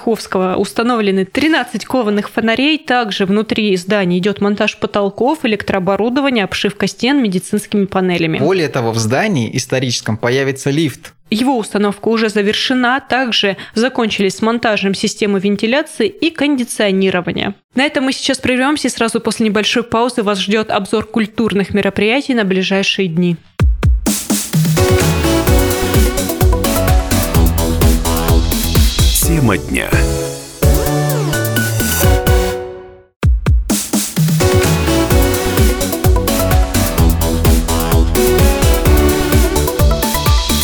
установлены 0.57 1.25
13 1.25 1.85
кованых 1.85 2.31
фонарей. 2.31 2.79
Также 2.79 3.27
внутри 3.27 3.77
здания 3.77 4.19
идет 4.19 4.41
монтаж 4.41 4.79
потолков, 4.79 5.45
электрооборудование, 5.45 6.45
обшивка 6.45 6.87
стен 6.87 7.23
медицинскими 7.23 7.87
панелями. 7.87 8.39
Более 8.39 8.69
того, 8.69 8.93
в 8.93 8.99
здании 8.99 9.55
историческом 9.57 10.17
появится 10.17 10.71
лифт. 10.71 11.15
Его 11.31 11.59
установка 11.59 12.09
уже 12.09 12.29
завершена, 12.29 13.01
также 13.01 13.57
закончились 13.75 14.37
с 14.37 14.43
монтажем 14.43 14.95
системы 14.95 15.41
вентиляции 15.41 16.07
и 16.07 16.31
кондиционирования. 16.31 17.55
На 17.75 17.85
этом 17.85 18.05
мы 18.05 18.13
сейчас 18.13 18.39
прервемся 18.39 18.89
и 18.89 18.91
сразу 18.91 19.21
после 19.21 19.47
небольшой 19.47 19.83
паузы 19.83 20.23
вас 20.23 20.39
ждет 20.39 20.71
обзор 20.71 21.07
культурных 21.07 21.75
мероприятий 21.75 22.35
на 22.35 22.45
ближайшие 22.45 23.09
дни. 23.09 23.37
Тема 29.35 29.57
дня. 29.57 29.91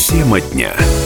Тема 0.09 0.40
дня. 0.40 0.99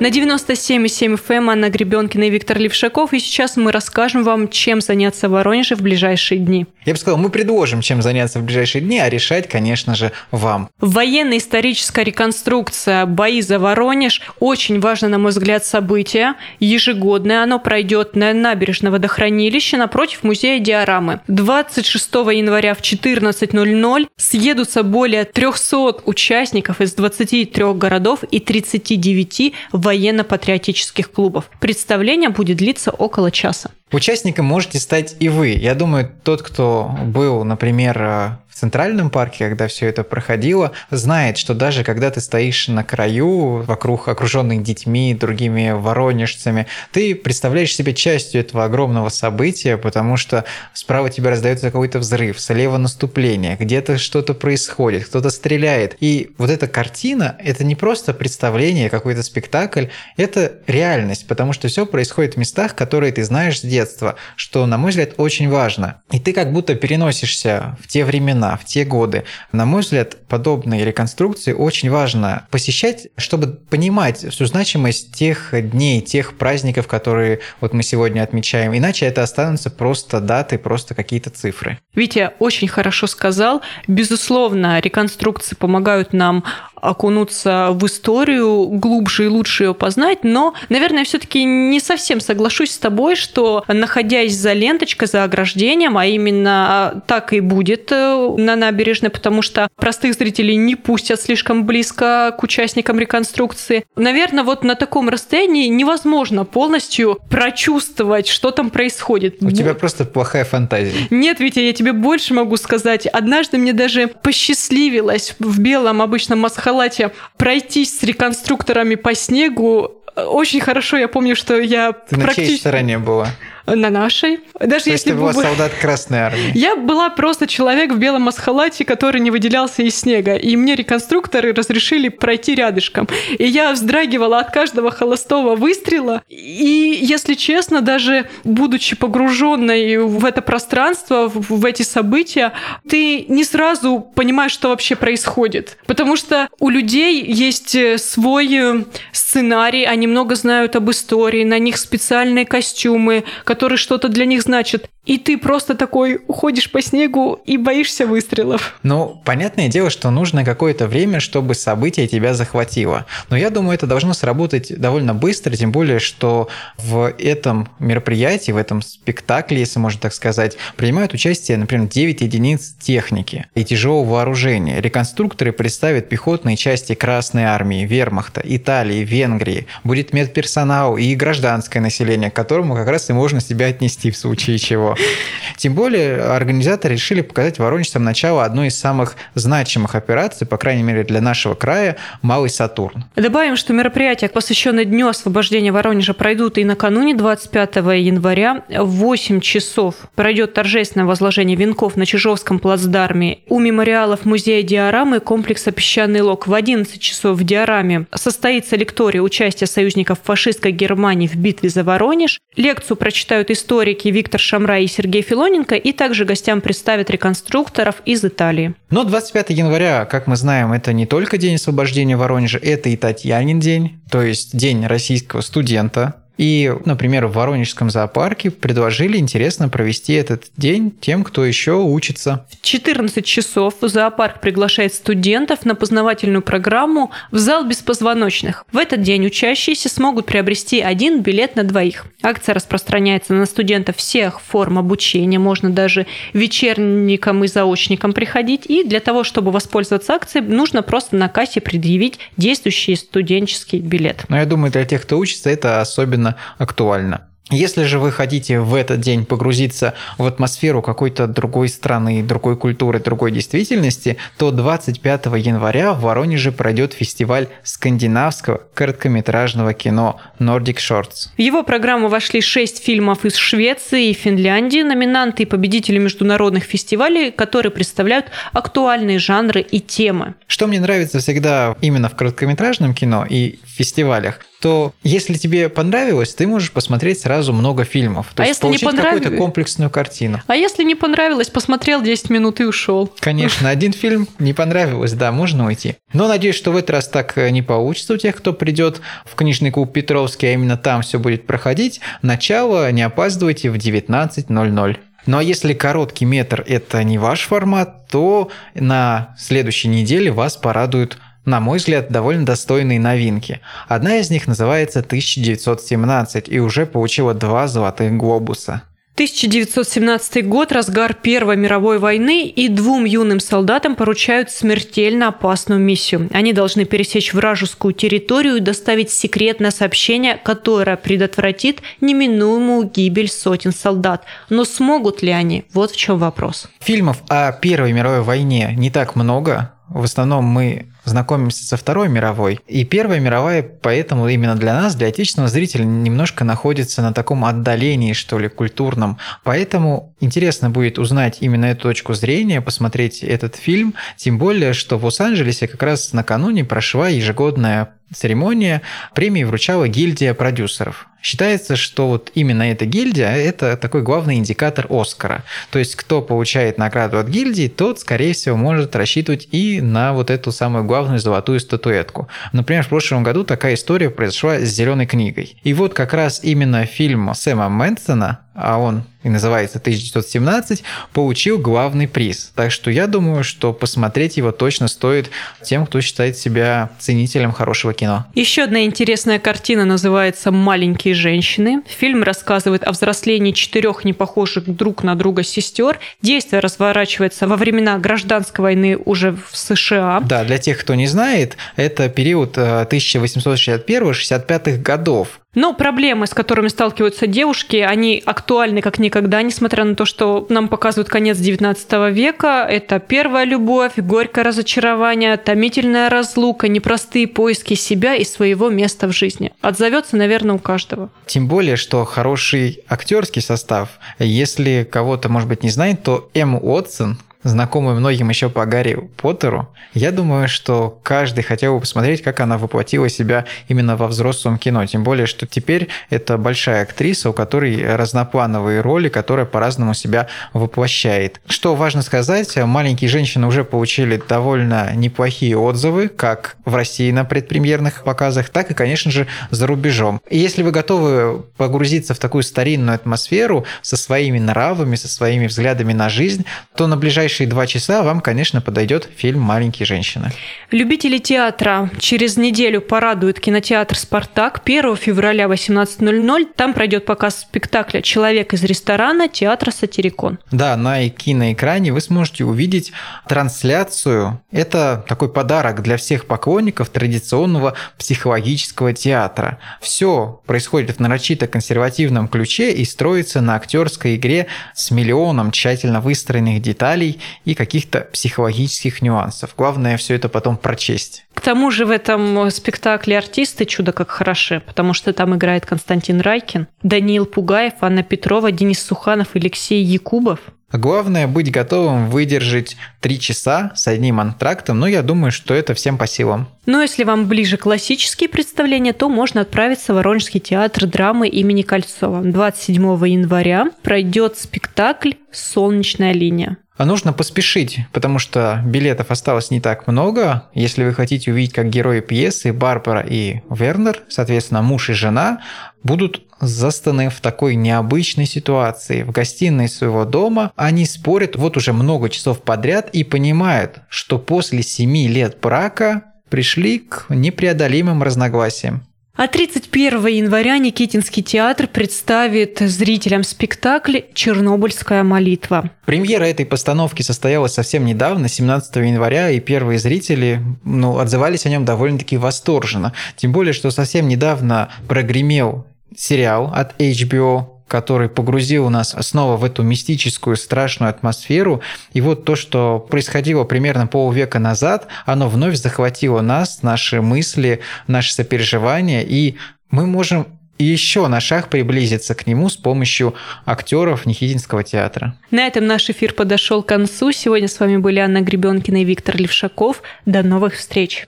На 0.00 0.10
97,7 0.10 1.20
FM 1.20 1.50
Анна 1.50 1.70
Гребенкина 1.70 2.24
и 2.24 2.30
Виктор 2.30 2.56
Левшаков. 2.56 3.12
И 3.12 3.18
сейчас 3.18 3.56
мы 3.56 3.72
расскажем 3.72 4.22
вам, 4.22 4.46
чем 4.46 4.80
заняться 4.80 5.28
в 5.28 5.32
Воронеже 5.32 5.74
в 5.74 5.80
ближайшие 5.80 6.38
дни. 6.38 6.66
Я 6.84 6.92
бы 6.92 7.00
сказал, 7.00 7.18
мы 7.18 7.30
предложим, 7.30 7.80
чем 7.80 8.00
заняться 8.00 8.38
в 8.38 8.44
ближайшие 8.44 8.80
дни, 8.80 9.00
а 9.00 9.08
решать, 9.08 9.48
конечно 9.48 9.96
же, 9.96 10.12
вам. 10.30 10.68
Военная 10.78 11.38
историческая 11.38 12.04
реконструкция 12.04 13.06
бои 13.06 13.40
за 13.40 13.58
Воронеж– 13.58 14.22
очень 14.40 14.78
важно, 14.78 15.08
на 15.08 15.18
мой 15.18 15.32
взгляд, 15.32 15.64
событие. 15.64 16.34
Ежегодное 16.60 17.42
оно 17.42 17.58
пройдет 17.58 18.14
на 18.14 18.32
набережном 18.32 18.92
водохранилище 18.92 19.78
напротив 19.78 20.22
музея 20.22 20.60
диорамы. 20.60 21.20
26 21.26 22.14
января 22.14 22.74
в 22.74 22.82
14.00 22.82 24.06
съедутся 24.16 24.84
более 24.84 25.24
300 25.24 26.02
участников 26.04 26.80
из 26.80 26.94
23 26.94 27.72
городов 27.74 28.22
и 28.30 28.38
39 28.38 29.52
в 29.72 29.87
военно-патриотических 29.88 31.10
клубов. 31.10 31.48
Представление 31.60 32.28
будет 32.28 32.58
длиться 32.58 32.90
около 32.90 33.30
часа. 33.30 33.70
Участником 33.90 34.44
можете 34.44 34.78
стать 34.78 35.16
и 35.18 35.30
вы. 35.30 35.48
Я 35.48 35.74
думаю, 35.74 36.12
тот, 36.22 36.42
кто 36.42 36.94
был, 37.04 37.42
например, 37.44 38.38
Центральном 38.58 39.10
парке, 39.10 39.48
когда 39.48 39.68
все 39.68 39.86
это 39.86 40.02
проходило, 40.02 40.72
знает, 40.90 41.38
что 41.38 41.54
даже 41.54 41.84
когда 41.84 42.10
ты 42.10 42.20
стоишь 42.20 42.66
на 42.66 42.82
краю, 42.82 43.62
вокруг 43.62 44.08
окруженных 44.08 44.64
детьми, 44.64 45.14
другими 45.14 45.70
воронежцами, 45.70 46.66
ты 46.92 47.14
представляешь 47.14 47.74
себе 47.74 47.94
частью 47.94 48.40
этого 48.40 48.64
огромного 48.64 49.10
события, 49.10 49.76
потому 49.76 50.16
что 50.16 50.44
справа 50.72 51.08
тебе 51.08 51.30
раздается 51.30 51.70
какой-то 51.70 52.00
взрыв, 52.00 52.40
слева 52.40 52.78
наступление, 52.78 53.56
где-то 53.56 53.96
что-то 53.98 54.34
происходит, 54.34 55.04
кто-то 55.04 55.30
стреляет. 55.30 55.96
И 56.00 56.32
вот 56.36 56.50
эта 56.50 56.66
картина, 56.66 57.36
это 57.38 57.62
не 57.62 57.76
просто 57.76 58.12
представление, 58.12 58.90
какой-то 58.90 59.22
спектакль, 59.22 59.86
это 60.16 60.54
реальность, 60.66 61.28
потому 61.28 61.52
что 61.52 61.68
все 61.68 61.86
происходит 61.86 62.34
в 62.34 62.38
местах, 62.38 62.74
которые 62.74 63.12
ты 63.12 63.22
знаешь 63.22 63.60
с 63.60 63.62
детства, 63.62 64.16
что, 64.34 64.66
на 64.66 64.78
мой 64.78 64.90
взгляд, 64.90 65.10
очень 65.16 65.48
важно. 65.48 66.02
И 66.10 66.18
ты 66.18 66.32
как 66.32 66.52
будто 66.52 66.74
переносишься 66.74 67.76
в 67.80 67.86
те 67.86 68.04
времена, 68.04 68.47
времена, 68.48 68.56
в 68.56 68.64
те 68.64 68.84
годы. 68.84 69.24
На 69.52 69.64
мой 69.64 69.82
взгляд, 69.82 70.16
подобные 70.28 70.84
реконструкции 70.84 71.52
очень 71.52 71.90
важно 71.90 72.46
посещать, 72.50 73.08
чтобы 73.16 73.46
понимать 73.46 74.18
всю 74.18 74.46
значимость 74.46 75.14
тех 75.14 75.50
дней, 75.52 76.00
тех 76.00 76.36
праздников, 76.36 76.86
которые 76.86 77.40
вот 77.60 77.72
мы 77.72 77.82
сегодня 77.82 78.22
отмечаем. 78.22 78.76
Иначе 78.76 79.06
это 79.06 79.22
останутся 79.22 79.70
просто 79.70 80.20
даты, 80.20 80.58
просто 80.58 80.94
какие-то 80.94 81.30
цифры. 81.30 81.78
Витя 81.94 82.32
очень 82.38 82.68
хорошо 82.68 83.06
сказал. 83.06 83.62
Безусловно, 83.86 84.80
реконструкции 84.80 85.56
помогают 85.56 86.12
нам 86.12 86.44
окунуться 86.80 87.68
в 87.72 87.86
историю, 87.86 88.66
глубже 88.66 89.24
и 89.24 89.28
лучше 89.28 89.64
ее 89.64 89.74
познать, 89.74 90.24
но, 90.24 90.54
наверное, 90.68 91.04
все-таки 91.04 91.44
не 91.44 91.80
совсем 91.80 92.20
соглашусь 92.20 92.72
с 92.72 92.78
тобой, 92.78 93.16
что 93.16 93.64
находясь 93.68 94.34
за 94.34 94.52
ленточкой, 94.52 95.08
за 95.08 95.24
ограждением, 95.24 95.96
а 95.98 96.06
именно 96.06 97.02
так 97.06 97.32
и 97.32 97.40
будет 97.40 97.90
э, 97.92 98.34
на 98.36 98.56
набережной, 98.56 99.10
потому 99.10 99.42
что 99.42 99.68
простых 99.76 100.14
зрителей 100.14 100.56
не 100.56 100.76
пустят 100.76 101.20
слишком 101.20 101.64
близко 101.64 102.34
к 102.38 102.42
участникам 102.42 102.98
реконструкции. 102.98 103.84
Наверное, 103.96 104.44
вот 104.44 104.64
на 104.64 104.74
таком 104.74 105.08
расстоянии 105.08 105.66
невозможно 105.68 106.44
полностью 106.44 107.18
прочувствовать, 107.30 108.26
что 108.28 108.50
там 108.50 108.70
происходит. 108.70 109.42
У 109.42 109.50
тебя 109.50 109.74
просто 109.74 110.04
плохая 110.04 110.44
фантазия. 110.44 111.06
Нет, 111.10 111.40
Витя, 111.40 111.60
я 111.60 111.72
тебе 111.72 111.92
больше 111.92 112.34
могу 112.34 112.56
сказать. 112.56 113.06
Однажды 113.06 113.58
мне 113.58 113.72
даже 113.72 114.08
посчастливилось 114.08 115.34
в 115.38 115.60
белом 115.60 116.02
обычном 116.02 116.40
масхалате 116.68 117.10
пройтись 117.36 117.98
с 117.98 118.02
реконструкторами 118.02 118.94
по 118.94 119.14
снегу. 119.14 119.92
Очень 120.16 120.60
хорошо 120.60 120.96
я 120.96 121.08
помню, 121.08 121.36
что 121.36 121.58
я 121.58 121.92
Ты 121.92 122.16
практически... 122.16 122.40
на 122.40 122.46
чьей 122.46 122.58
стороне 122.58 122.98
была? 122.98 123.28
На 123.74 123.90
нашей. 123.90 124.40
Даже 124.58 124.84
То 124.84 124.90
если 124.90 125.10
ты 125.10 125.14
бы 125.14 125.20
была 125.22 125.32
вы- 125.32 125.42
солдат 125.42 125.72
Красной 125.80 126.20
Армии. 126.20 126.52
Я 126.54 126.76
была 126.76 127.10
просто 127.10 127.46
человек 127.46 127.92
в 127.92 127.98
белом 127.98 128.22
масхалате, 128.22 128.84
который 128.84 129.20
не 129.20 129.30
выделялся 129.30 129.82
из 129.82 129.94
снега. 129.98 130.36
И 130.36 130.56
мне 130.56 130.74
реконструкторы 130.74 131.52
разрешили 131.52 132.08
пройти 132.08 132.54
рядышком. 132.54 133.08
И 133.38 133.44
я 133.44 133.72
вздрагивала 133.72 134.38
от 134.40 134.50
каждого 134.52 134.90
холостого 134.90 135.56
выстрела. 135.56 136.22
И, 136.28 136.98
если 137.02 137.34
честно, 137.34 137.80
даже 137.80 138.28
будучи 138.44 138.96
погруженной 138.96 139.98
в 139.98 140.24
это 140.24 140.40
пространство, 140.42 141.28
в 141.28 141.58
в 141.58 141.64
эти 141.64 141.82
события, 141.82 142.52
ты 142.88 143.24
не 143.28 143.44
сразу 143.44 144.00
понимаешь, 144.14 144.52
что 144.52 144.68
вообще 144.68 144.94
происходит. 144.94 145.76
Потому 145.86 146.16
что 146.16 146.48
у 146.60 146.68
людей 146.70 147.24
есть 147.24 147.74
э, 147.74 147.98
свой 147.98 148.48
э, 148.54 148.84
сценарий, 149.12 149.84
они 149.84 150.06
много 150.06 150.34
знают 150.36 150.76
об 150.76 150.90
истории, 150.90 151.44
на 151.44 151.58
них 151.58 151.76
специальные 151.76 152.46
костюмы, 152.46 153.24
которые 153.44 153.57
что-то 153.76 154.08
для 154.08 154.24
них 154.24 154.42
значат. 154.42 154.88
И 155.08 155.16
ты 155.16 155.38
просто 155.38 155.74
такой 155.74 156.20
ходишь 156.28 156.70
по 156.70 156.82
снегу 156.82 157.40
и 157.46 157.56
боишься 157.56 158.06
выстрелов. 158.06 158.78
Ну, 158.82 159.18
понятное 159.24 159.68
дело, 159.68 159.88
что 159.88 160.10
нужно 160.10 160.44
какое-то 160.44 160.86
время, 160.86 161.18
чтобы 161.18 161.54
событие 161.54 162.06
тебя 162.06 162.34
захватило. 162.34 163.06
Но 163.30 163.36
я 163.36 163.48
думаю, 163.48 163.74
это 163.74 163.86
должно 163.86 164.12
сработать 164.12 164.78
довольно 164.78 165.14
быстро, 165.14 165.56
тем 165.56 165.72
более, 165.72 165.98
что 165.98 166.48
в 166.76 167.10
этом 167.18 167.70
мероприятии, 167.78 168.52
в 168.52 168.58
этом 168.58 168.82
спектакле, 168.82 169.60
если 169.60 169.78
можно 169.78 169.98
так 169.98 170.12
сказать, 170.12 170.58
принимают 170.76 171.14
участие, 171.14 171.56
например, 171.56 171.88
9 171.88 172.20
единиц 172.20 172.74
техники 172.78 173.46
и 173.54 173.64
тяжелого 173.64 174.04
вооружения. 174.04 174.78
Реконструкторы 174.82 175.52
представят 175.52 176.10
пехотные 176.10 176.58
части 176.58 176.94
Красной 176.94 177.44
Армии, 177.44 177.86
Вермахта, 177.86 178.42
Италии, 178.44 179.04
Венгрии. 179.04 179.68
Будет 179.84 180.12
медперсонал 180.12 180.98
и 180.98 181.14
гражданское 181.14 181.80
население, 181.80 182.30
к 182.30 182.34
которому 182.34 182.74
как 182.74 182.88
раз 182.88 183.08
и 183.08 183.14
можно 183.14 183.40
себя 183.40 183.68
отнести 183.68 184.10
в 184.10 184.16
случае 184.18 184.58
чего. 184.58 184.97
Тем 185.56 185.74
более, 185.74 186.22
организаторы 186.22 186.94
решили 186.94 187.20
показать 187.20 187.58
воронежцам 187.58 188.04
начало 188.04 188.44
одной 188.44 188.68
из 188.68 188.78
самых 188.78 189.16
значимых 189.34 189.94
операций, 189.94 190.46
по 190.46 190.56
крайней 190.56 190.82
мере 190.82 191.04
для 191.04 191.20
нашего 191.20 191.54
края, 191.54 191.96
Малый 192.22 192.50
Сатурн. 192.50 193.04
Добавим, 193.16 193.56
что 193.56 193.72
мероприятия, 193.72 194.28
посвященные 194.28 194.84
Дню 194.84 195.08
освобождения 195.08 195.72
Воронежа, 195.72 196.14
пройдут 196.14 196.58
и 196.58 196.64
накануне 196.64 197.14
25 197.14 197.76
января. 197.76 198.62
В 198.68 198.86
8 198.86 199.40
часов 199.40 199.94
пройдет 200.14 200.54
торжественное 200.54 201.06
возложение 201.06 201.56
венков 201.56 201.96
на 201.96 202.06
Чижовском 202.06 202.58
плацдарме 202.58 203.38
у 203.48 203.58
мемориалов 203.58 204.24
музея 204.24 204.62
диорамы 204.62 205.20
комплекса 205.20 205.72
«Песчаный 205.72 206.20
лог». 206.20 206.46
В 206.46 206.54
11 206.54 207.00
часов 207.00 207.36
в 207.36 207.44
диораме 207.44 208.06
состоится 208.14 208.76
лектория 208.76 209.20
участия 209.20 209.66
союзников 209.66 210.18
фашистской 210.22 210.72
Германии 210.72 211.26
в 211.26 211.36
битве 211.36 211.68
за 211.68 211.82
Воронеж. 211.82 212.40
Лекцию 212.56 212.96
прочитают 212.96 213.50
историки 213.50 214.08
Виктор 214.08 214.40
Шамрай 214.40 214.84
и 214.84 214.87
Сергей 214.88 215.22
Филоненко, 215.22 215.76
и 215.76 215.92
также 215.92 216.24
гостям 216.24 216.60
представят 216.60 217.10
реконструкторов 217.10 217.96
из 218.04 218.24
Италии. 218.24 218.74
Но 218.90 219.04
25 219.04 219.50
января, 219.50 220.04
как 220.04 220.26
мы 220.26 220.36
знаем, 220.36 220.72
это 220.72 220.92
не 220.92 221.06
только 221.06 221.38
День 221.38 221.56
освобождения 221.56 222.16
Воронежа, 222.16 222.58
это 222.58 222.88
и 222.88 222.96
Татьянин 222.96 223.60
день, 223.60 224.00
то 224.10 224.22
есть 224.22 224.56
День 224.56 224.86
российского 224.86 225.40
студента. 225.40 226.16
И, 226.38 226.72
например, 226.84 227.26
в 227.26 227.32
Воронежском 227.32 227.90
зоопарке 227.90 228.50
предложили 228.50 229.18
интересно 229.18 229.68
провести 229.68 230.14
этот 230.14 230.44
день 230.56 230.94
тем, 231.00 231.24
кто 231.24 231.44
еще 231.44 231.72
учится. 231.72 232.46
В 232.50 232.64
14 232.64 233.24
часов 233.26 233.74
зоопарк 233.80 234.40
приглашает 234.40 234.94
студентов 234.94 235.64
на 235.64 235.74
познавательную 235.74 236.42
программу 236.42 237.10
в 237.32 237.38
зал 237.38 237.64
беспозвоночных. 237.64 238.64
В 238.72 238.78
этот 238.78 239.02
день 239.02 239.26
учащиеся 239.26 239.88
смогут 239.88 240.26
приобрести 240.26 240.80
один 240.80 241.22
билет 241.22 241.56
на 241.56 241.64
двоих. 241.64 242.06
Акция 242.22 242.54
распространяется 242.54 243.34
на 243.34 243.46
студентов 243.46 243.96
всех 243.96 244.40
форм 244.40 244.78
обучения, 244.78 245.38
можно 245.38 245.70
даже 245.70 246.06
вечерникам 246.32 247.42
и 247.42 247.48
заочникам 247.48 248.12
приходить. 248.12 248.66
И 248.66 248.84
для 248.84 249.00
того, 249.00 249.24
чтобы 249.24 249.50
воспользоваться 249.50 250.14
акцией, 250.14 250.44
нужно 250.46 250.82
просто 250.82 251.16
на 251.16 251.28
кассе 251.28 251.60
предъявить 251.60 252.18
действующий 252.36 252.94
студенческий 252.94 253.80
билет. 253.80 254.24
Но 254.28 254.38
я 254.38 254.46
думаю, 254.46 254.70
для 254.70 254.84
тех, 254.84 255.02
кто 255.02 255.18
учится, 255.18 255.50
это 255.50 255.80
особенно 255.80 256.27
актуально. 256.58 257.28
Если 257.50 257.84
же 257.84 257.98
вы 257.98 258.12
хотите 258.12 258.60
в 258.60 258.74
этот 258.74 259.00
день 259.00 259.24
погрузиться 259.24 259.94
в 260.18 260.26
атмосферу 260.26 260.82
какой-то 260.82 261.26
другой 261.26 261.70
страны, 261.70 262.22
другой 262.22 262.56
культуры, 262.56 263.00
другой 263.00 263.32
действительности, 263.32 264.18
то 264.36 264.50
25 264.50 265.26
января 265.38 265.94
в 265.94 266.02
Воронеже 266.02 266.52
пройдет 266.52 266.92
фестиваль 266.92 267.48
скандинавского 267.62 268.60
короткометражного 268.74 269.72
кино 269.72 270.20
Nordic 270.38 270.76
Shorts. 270.76 271.28
В 271.38 271.40
его 271.40 271.62
программу 271.62 272.08
вошли 272.08 272.42
шесть 272.42 272.84
фильмов 272.84 273.24
из 273.24 273.36
Швеции 273.36 274.10
и 274.10 274.12
Финляндии, 274.12 274.82
номинанты 274.82 275.44
и 275.44 275.46
победители 275.46 275.98
международных 275.98 276.64
фестивалей, 276.64 277.30
которые 277.30 277.72
представляют 277.72 278.26
актуальные 278.52 279.18
жанры 279.18 279.62
и 279.62 279.80
темы. 279.80 280.34
Что 280.48 280.66
мне 280.66 280.80
нравится 280.80 281.18
всегда 281.18 281.76
именно 281.80 282.10
в 282.10 282.14
короткометражном 282.14 282.92
кино 282.92 283.24
и 283.28 283.58
в 283.64 283.70
фестивалях, 283.70 284.40
то 284.60 284.92
если 285.02 285.34
тебе 285.34 285.68
понравилось, 285.68 286.34
ты 286.34 286.46
можешь 286.46 286.72
посмотреть 286.72 287.20
сразу 287.20 287.52
много 287.52 287.84
фильмов. 287.84 288.28
То 288.34 288.42
А 288.42 288.46
есть 288.46 288.62
если 288.62 288.72
не 288.72 288.78
получить 288.78 289.00
какую-то 289.00 289.24
понравилось? 289.24 289.38
комплексную 289.38 289.90
картину. 289.90 290.42
А 290.46 290.56
если 290.56 290.84
не 290.84 290.94
понравилось, 290.94 291.48
посмотрел 291.48 292.02
10 292.02 292.30
минут 292.30 292.60
и 292.60 292.64
ушел. 292.64 293.12
Конечно, 293.20 293.68
один 293.70 293.92
фильм 293.92 294.28
не 294.38 294.52
понравилось, 294.52 295.12
да, 295.12 295.30
можно 295.32 295.66
уйти. 295.66 295.96
Но 296.12 296.26
надеюсь, 296.28 296.56
что 296.56 296.72
в 296.72 296.76
этот 296.76 296.90
раз 296.90 297.08
так 297.08 297.36
э, 297.38 297.50
не 297.50 297.62
получится 297.62 298.14
у 298.14 298.16
тех, 298.16 298.36
кто 298.36 298.52
придет 298.52 299.00
в 299.24 299.34
книжный 299.34 299.70
клуб 299.70 299.92
Петровский, 299.92 300.46
а 300.48 300.52
именно 300.52 300.76
там 300.76 301.02
все 301.02 301.18
будет 301.18 301.46
проходить. 301.46 302.00
Начало 302.22 302.90
не 302.90 303.02
опаздывайте 303.02 303.70
в 303.70 303.76
19.00. 303.76 304.96
Ну 305.26 305.36
а 305.38 305.42
если 305.42 305.74
короткий 305.74 306.24
метр 306.24 306.64
это 306.66 307.04
не 307.04 307.18
ваш 307.18 307.42
формат, 307.42 308.08
то 308.08 308.48
на 308.74 309.34
следующей 309.38 309.88
неделе 309.88 310.30
вас 310.30 310.56
порадуют 310.56 311.18
на 311.48 311.60
мой 311.60 311.78
взгляд, 311.78 312.10
довольно 312.10 312.44
достойные 312.44 313.00
новинки. 313.00 313.60
Одна 313.88 314.18
из 314.18 314.30
них 314.30 314.46
называется 314.46 315.00
1917 315.00 316.48
и 316.48 316.60
уже 316.60 316.86
получила 316.86 317.34
два 317.34 317.66
золотых 317.68 318.16
глобуса. 318.16 318.82
1917 319.18 320.46
год, 320.46 320.70
разгар 320.70 321.12
Первой 321.12 321.56
мировой 321.56 321.98
войны, 321.98 322.46
и 322.46 322.68
двум 322.68 323.04
юным 323.04 323.40
солдатам 323.40 323.96
поручают 323.96 324.48
смертельно 324.48 325.26
опасную 325.26 325.80
миссию. 325.80 326.28
Они 326.32 326.52
должны 326.52 326.84
пересечь 326.84 327.34
вражескую 327.34 327.94
территорию 327.94 328.58
и 328.58 328.60
доставить 328.60 329.10
секретное 329.10 329.72
сообщение, 329.72 330.36
которое 330.36 330.96
предотвратит 330.96 331.82
неминуемую 332.00 332.92
гибель 332.94 333.28
сотен 333.28 333.72
солдат. 333.72 334.22
Но 334.50 334.64
смогут 334.64 335.20
ли 335.20 335.32
они? 335.32 335.64
Вот 335.72 335.90
в 335.90 335.96
чем 335.96 336.18
вопрос. 336.18 336.68
Фильмов 336.78 337.24
о 337.28 337.50
Первой 337.50 337.92
мировой 337.92 338.22
войне 338.22 338.72
не 338.76 338.88
так 338.88 339.16
много. 339.16 339.72
В 339.88 340.04
основном 340.04 340.44
мы 340.44 340.86
знакомимся 341.08 341.64
со 341.64 341.76
Второй 341.76 342.08
мировой. 342.08 342.60
И 342.66 342.84
Первая 342.84 343.20
мировая, 343.20 343.62
поэтому 343.62 344.28
именно 344.28 344.54
для 344.54 344.74
нас, 344.74 344.94
для 344.94 345.08
отечественного 345.08 345.48
зрителя, 345.50 345.84
немножко 345.84 346.44
находится 346.44 347.02
на 347.02 347.12
таком 347.12 347.44
отдалении, 347.44 348.12
что 348.12 348.38
ли, 348.38 348.48
культурном. 348.48 349.18
Поэтому 349.42 350.14
интересно 350.20 350.70
будет 350.70 350.98
узнать 350.98 351.38
именно 351.40 351.66
эту 351.66 351.82
точку 351.82 352.14
зрения, 352.14 352.60
посмотреть 352.60 353.22
этот 353.22 353.56
фильм. 353.56 353.94
Тем 354.16 354.38
более, 354.38 354.72
что 354.72 354.98
в 354.98 355.04
Лос-Анджелесе 355.04 355.66
как 355.66 355.82
раз 355.82 356.12
накануне 356.12 356.64
прошла 356.64 357.08
ежегодная 357.08 357.94
церемония 358.14 358.82
премии 359.14 359.44
вручала 359.44 359.88
гильдия 359.88 360.34
продюсеров. 360.34 361.08
Считается, 361.20 361.74
что 361.74 362.08
вот 362.08 362.30
именно 362.34 362.62
эта 362.70 362.86
гильдия– 362.86 363.30
это 363.36 363.76
такой 363.76 364.02
главный 364.02 364.36
индикатор 364.36 364.86
Оскара. 364.88 365.42
То 365.70 365.78
есть, 365.78 365.96
кто 365.96 366.22
получает 366.22 366.78
награду 366.78 367.18
от 367.18 367.28
гильдии, 367.28 367.66
тот, 367.66 367.98
скорее 367.98 368.34
всего, 368.34 368.56
может 368.56 368.94
рассчитывать 368.94 369.48
и 369.50 369.80
на 369.80 370.12
вот 370.12 370.30
эту 370.30 370.52
самую 370.52 370.84
главную 370.84 371.18
золотую 371.18 371.58
статуэтку. 371.58 372.28
Например, 372.52 372.84
в 372.84 372.88
прошлом 372.88 373.24
году 373.24 373.44
такая 373.44 373.74
история 373.74 374.10
произошла 374.10 374.58
с 374.58 374.68
«Зеленой 374.68 375.06
книгой». 375.06 375.56
И 375.64 375.74
вот 375.74 375.92
как 375.92 376.14
раз 376.14 376.40
именно 376.44 376.86
фильм 376.86 377.34
Сэма 377.34 377.68
Мэнсона, 377.68 378.40
а 378.58 378.78
он 378.78 379.04
и 379.22 379.28
называется 379.28 379.78
1917, 379.78 380.84
получил 381.12 381.58
главный 381.58 382.06
приз. 382.08 382.52
Так 382.54 382.70
что 382.70 382.90
я 382.90 383.06
думаю, 383.06 383.44
что 383.44 383.72
посмотреть 383.72 384.36
его 384.36 384.52
точно 384.52 384.88
стоит 384.88 385.30
тем, 385.62 385.86
кто 385.86 386.00
считает 386.00 386.38
себя 386.38 386.90
ценителем 386.98 387.52
хорошего 387.52 387.92
кино. 387.92 388.26
Еще 388.34 388.62
одна 388.62 388.84
интересная 388.84 389.38
картина 389.38 389.84
называется 389.84 390.50
«Маленькие 390.52 391.14
женщины». 391.14 391.82
Фильм 391.86 392.22
рассказывает 392.22 392.84
о 392.84 392.92
взрослении 392.92 393.52
четырех 393.52 394.04
непохожих 394.04 394.64
друг 394.64 395.02
на 395.02 395.14
друга 395.14 395.42
сестер. 395.42 395.98
Действие 396.22 396.60
разворачивается 396.60 397.48
во 397.48 397.56
времена 397.56 397.98
гражданской 397.98 398.62
войны 398.62 398.96
уже 398.96 399.32
в 399.32 399.56
США. 399.56 400.20
Да, 400.20 400.44
для 400.44 400.58
тех, 400.58 400.78
кто 400.78 400.94
не 400.94 401.08
знает, 401.08 401.56
это 401.76 402.08
период 402.08 402.56
э, 402.56 402.86
1861-65 402.90 404.78
годов. 404.78 405.40
Но 405.54 405.72
проблемы, 405.72 406.26
с 406.26 406.34
которыми 406.34 406.68
сталкиваются 406.68 407.26
девушки, 407.26 407.76
они 407.76 408.22
актуальны 408.24 408.82
как 408.82 408.98
никогда, 408.98 409.42
несмотря 409.42 409.84
на 409.84 409.94
то, 409.94 410.04
что 410.04 410.46
нам 410.50 410.68
показывают 410.68 411.08
конец 411.08 411.38
19 411.38 412.14
века. 412.14 412.66
Это 412.68 412.98
первая 412.98 413.44
любовь, 413.44 413.92
горькое 413.96 414.44
разочарование, 414.44 415.36
томительная 415.38 416.10
разлука, 416.10 416.68
непростые 416.68 417.26
поиски 417.26 417.74
себя 417.74 418.14
и 418.14 418.24
своего 418.24 418.68
места 418.68 419.08
в 419.08 419.12
жизни. 419.12 419.52
Отзовется, 419.62 420.16
наверное, 420.16 420.56
у 420.56 420.58
каждого. 420.58 421.10
Тем 421.26 421.48
более, 421.48 421.76
что 421.76 422.04
хороший 422.04 422.80
актерский 422.86 423.42
состав, 423.42 423.98
если 424.18 424.86
кого-то, 424.88 425.28
может 425.28 425.48
быть, 425.48 425.62
не 425.62 425.70
знает, 425.70 426.02
то 426.02 426.30
Эм 426.34 426.56
Уотсон, 426.56 427.18
знакомый 427.42 427.94
многим 427.94 428.28
еще 428.28 428.48
по 428.48 428.66
Гарри 428.66 429.08
Поттеру, 429.16 429.68
я 429.94 430.10
думаю, 430.10 430.48
что 430.48 430.98
каждый 431.02 431.42
хотел 431.44 431.74
бы 431.74 431.80
посмотреть, 431.80 432.22
как 432.22 432.40
она 432.40 432.58
воплотила 432.58 433.08
себя 433.08 433.44
именно 433.68 433.96
во 433.96 434.08
взрослом 434.08 434.58
кино. 434.58 434.84
Тем 434.86 435.04
более, 435.04 435.26
что 435.26 435.46
теперь 435.46 435.88
это 436.10 436.36
большая 436.36 436.82
актриса, 436.82 437.30
у 437.30 437.32
которой 437.32 437.96
разноплановые 437.96 438.80
роли, 438.80 439.08
которая 439.08 439.46
по-разному 439.46 439.94
себя 439.94 440.26
воплощает. 440.52 441.40
Что 441.46 441.74
важно 441.74 442.02
сказать, 442.02 442.56
маленькие 442.56 443.08
женщины 443.08 443.46
уже 443.46 443.64
получили 443.64 444.20
довольно 444.28 444.94
неплохие 444.94 445.56
отзывы, 445.56 446.08
как 446.08 446.56
в 446.64 446.74
России 446.74 447.10
на 447.10 447.24
предпремьерных 447.24 448.02
показах, 448.02 448.48
так 448.48 448.70
и, 448.70 448.74
конечно 448.74 449.10
же, 449.10 449.26
за 449.50 449.66
рубежом. 449.66 450.20
И 450.28 450.38
если 450.38 450.62
вы 450.62 450.72
готовы 450.72 451.42
погрузиться 451.56 452.14
в 452.14 452.18
такую 452.18 452.42
старинную 452.42 452.96
атмосферу 452.96 453.64
со 453.82 453.96
своими 453.96 454.38
нравами, 454.38 454.96
со 454.96 455.08
своими 455.08 455.46
взглядами 455.46 455.92
на 455.92 456.08
жизнь, 456.08 456.44
то 456.76 456.86
на 456.86 456.96
ближайшие 456.96 457.27
ближайшие 457.28 457.46
два 457.46 457.66
часа 457.66 458.02
вам, 458.02 458.20
конечно, 458.22 458.62
подойдет 458.62 459.08
фильм 459.14 459.40
«Маленькие 459.40 459.84
женщины». 459.84 460.32
Любители 460.70 461.18
театра 461.18 461.90
через 461.98 462.38
неделю 462.38 462.80
порадует 462.80 463.38
кинотеатр 463.38 463.96
«Спартак». 463.98 464.62
1 464.64 464.96
февраля 464.96 465.44
18.00 465.44 466.46
там 466.56 466.72
пройдет 466.72 467.04
показ 467.04 467.40
спектакля 467.40 468.00
«Человек 468.00 468.54
из 468.54 468.64
ресторана» 468.64 469.28
театра 469.28 469.70
«Сатирикон». 469.70 470.38
Да, 470.50 470.74
на 470.76 471.06
киноэкране 471.10 471.92
вы 471.92 472.00
сможете 472.00 472.44
увидеть 472.44 472.92
трансляцию. 473.28 474.40
Это 474.50 475.04
такой 475.06 475.28
подарок 475.28 475.82
для 475.82 475.98
всех 475.98 476.24
поклонников 476.24 476.88
традиционного 476.88 477.74
психологического 477.98 478.94
театра. 478.94 479.58
Все 479.82 480.40
происходит 480.46 480.96
в 480.96 481.00
нарочито 481.00 481.46
консервативном 481.46 482.26
ключе 482.28 482.72
и 482.72 482.86
строится 482.86 483.42
на 483.42 483.56
актерской 483.56 484.16
игре 484.16 484.46
с 484.74 484.90
миллионом 484.90 485.50
тщательно 485.50 486.00
выстроенных 486.00 486.62
деталей 486.62 487.17
и 487.44 487.54
каких-то 487.54 488.08
психологических 488.12 489.02
нюансов. 489.02 489.54
Главное 489.56 489.96
все 489.96 490.14
это 490.14 490.28
потом 490.28 490.56
прочесть. 490.56 491.26
К 491.34 491.40
тому 491.40 491.70
же 491.70 491.86
в 491.86 491.90
этом 491.90 492.50
спектакле 492.50 493.18
артисты 493.18 493.64
чудо 493.64 493.92
как 493.92 494.10
хороши, 494.10 494.60
потому 494.66 494.92
что 494.92 495.12
там 495.12 495.36
играет 495.36 495.66
Константин 495.66 496.20
Райкин, 496.20 496.66
Даниил 496.82 497.26
Пугаев, 497.26 497.74
Анна 497.80 498.02
Петрова, 498.02 498.50
Денис 498.50 498.82
Суханов, 498.82 499.28
Алексей 499.34 499.82
Якубов. 499.82 500.40
Главное 500.70 501.26
быть 501.26 501.50
готовым 501.50 502.10
выдержать 502.10 502.76
три 503.00 503.18
часа 503.18 503.72
с 503.74 503.88
одним 503.88 504.20
антрактом, 504.20 504.78
но 504.78 504.86
я 504.86 505.02
думаю, 505.02 505.32
что 505.32 505.54
это 505.54 505.72
всем 505.72 505.96
по 505.96 506.06
силам. 506.06 506.46
Но 506.66 506.82
если 506.82 507.04
вам 507.04 507.26
ближе 507.26 507.56
классические 507.56 508.28
представления, 508.28 508.92
то 508.92 509.08
можно 509.08 509.40
отправиться 509.40 509.92
в 509.92 509.96
Воронежский 509.96 510.40
театр 510.40 510.86
драмы 510.86 511.26
имени 511.28 511.62
Кольцова. 511.62 512.20
27 512.20 512.82
января 512.82 513.70
пройдет 513.82 514.36
спектакль 514.36 515.12
«Солнечная 515.32 516.12
линия». 516.12 516.58
А 516.78 516.84
нужно 516.84 517.12
поспешить, 517.12 517.80
потому 517.92 518.20
что 518.20 518.62
билетов 518.64 519.10
осталось 519.10 519.50
не 519.50 519.60
так 519.60 519.88
много. 519.88 520.44
Если 520.54 520.84
вы 520.84 520.94
хотите 520.94 521.32
увидеть, 521.32 521.52
как 521.52 521.68
герои 521.68 521.98
пьесы 521.98 522.52
Барбара 522.52 523.00
и 523.00 523.40
Вернер, 523.50 524.04
соответственно, 524.08 524.62
муж 524.62 524.88
и 524.88 524.92
жена, 524.92 525.40
будут 525.82 526.22
застаны 526.40 527.10
в 527.10 527.20
такой 527.20 527.56
необычной 527.56 528.26
ситуации. 528.26 529.02
В 529.02 529.10
гостиной 529.10 529.68
своего 529.68 530.04
дома 530.04 530.52
они 530.54 530.86
спорят 530.86 531.34
вот 531.34 531.56
уже 531.56 531.72
много 531.72 532.08
часов 532.10 532.42
подряд 532.42 532.90
и 532.92 533.02
понимают, 533.02 533.80
что 533.88 534.20
после 534.20 534.62
семи 534.62 535.08
лет 535.08 535.38
брака 535.42 536.04
пришли 536.30 536.78
к 536.78 537.06
непреодолимым 537.08 538.04
разногласиям. 538.04 538.87
А 539.18 539.26
31 539.26 540.06
января 540.06 540.58
Никитинский 540.58 541.24
театр 541.24 541.66
представит 541.66 542.60
зрителям 542.60 543.24
спектакль 543.24 544.02
«Чернобыльская 544.14 545.02
молитва». 545.02 545.72
Премьера 545.86 546.22
этой 546.22 546.46
постановки 546.46 547.02
состоялась 547.02 547.52
совсем 547.52 547.84
недавно, 547.84 548.28
17 548.28 548.76
января, 548.76 549.30
и 549.30 549.40
первые 549.40 549.80
зрители 549.80 550.40
ну, 550.62 550.98
отзывались 551.00 551.46
о 551.46 551.48
нем 551.48 551.64
довольно-таки 551.64 552.16
восторженно. 552.16 552.92
Тем 553.16 553.32
более, 553.32 553.52
что 553.52 553.72
совсем 553.72 554.06
недавно 554.06 554.68
прогремел 554.86 555.66
сериал 555.96 556.52
от 556.54 556.80
HBO 556.80 557.57
который 557.68 558.08
погрузил 558.08 558.68
нас 558.70 558.96
снова 559.00 559.36
в 559.36 559.44
эту 559.44 559.62
мистическую, 559.62 560.36
страшную 560.36 560.90
атмосферу. 560.90 561.60
И 561.92 562.00
вот 562.00 562.24
то, 562.24 562.34
что 562.34 562.80
происходило 562.80 563.44
примерно 563.44 563.86
полвека 563.86 564.38
назад, 564.38 564.88
оно 565.06 565.28
вновь 565.28 565.56
захватило 565.56 566.20
нас, 566.20 566.62
наши 566.62 567.00
мысли, 567.00 567.60
наши 567.86 568.12
сопереживания, 568.12 569.02
и 569.02 569.36
мы 569.70 569.86
можем 569.86 570.26
еще 570.58 571.06
на 571.06 571.20
шаг 571.20 571.48
приблизиться 571.48 572.14
к 572.14 572.26
нему 572.26 572.48
с 572.48 572.56
помощью 572.56 573.14
актеров 573.46 574.06
Никитинского 574.06 574.64
театра. 574.64 575.16
На 575.30 575.46
этом 575.46 575.66
наш 575.66 575.88
эфир 575.88 576.12
подошел 576.12 576.62
к 576.62 576.66
концу. 576.66 577.12
Сегодня 577.12 577.48
с 577.48 577.60
вами 577.60 577.76
были 577.76 578.00
Анна 578.00 578.22
Гребенкина 578.22 578.82
и 578.82 578.84
Виктор 578.84 579.16
Левшаков. 579.16 579.82
До 580.04 580.22
новых 580.22 580.54
встреч! 580.54 581.06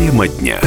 Тема 0.00 0.26
дня. 0.28 0.58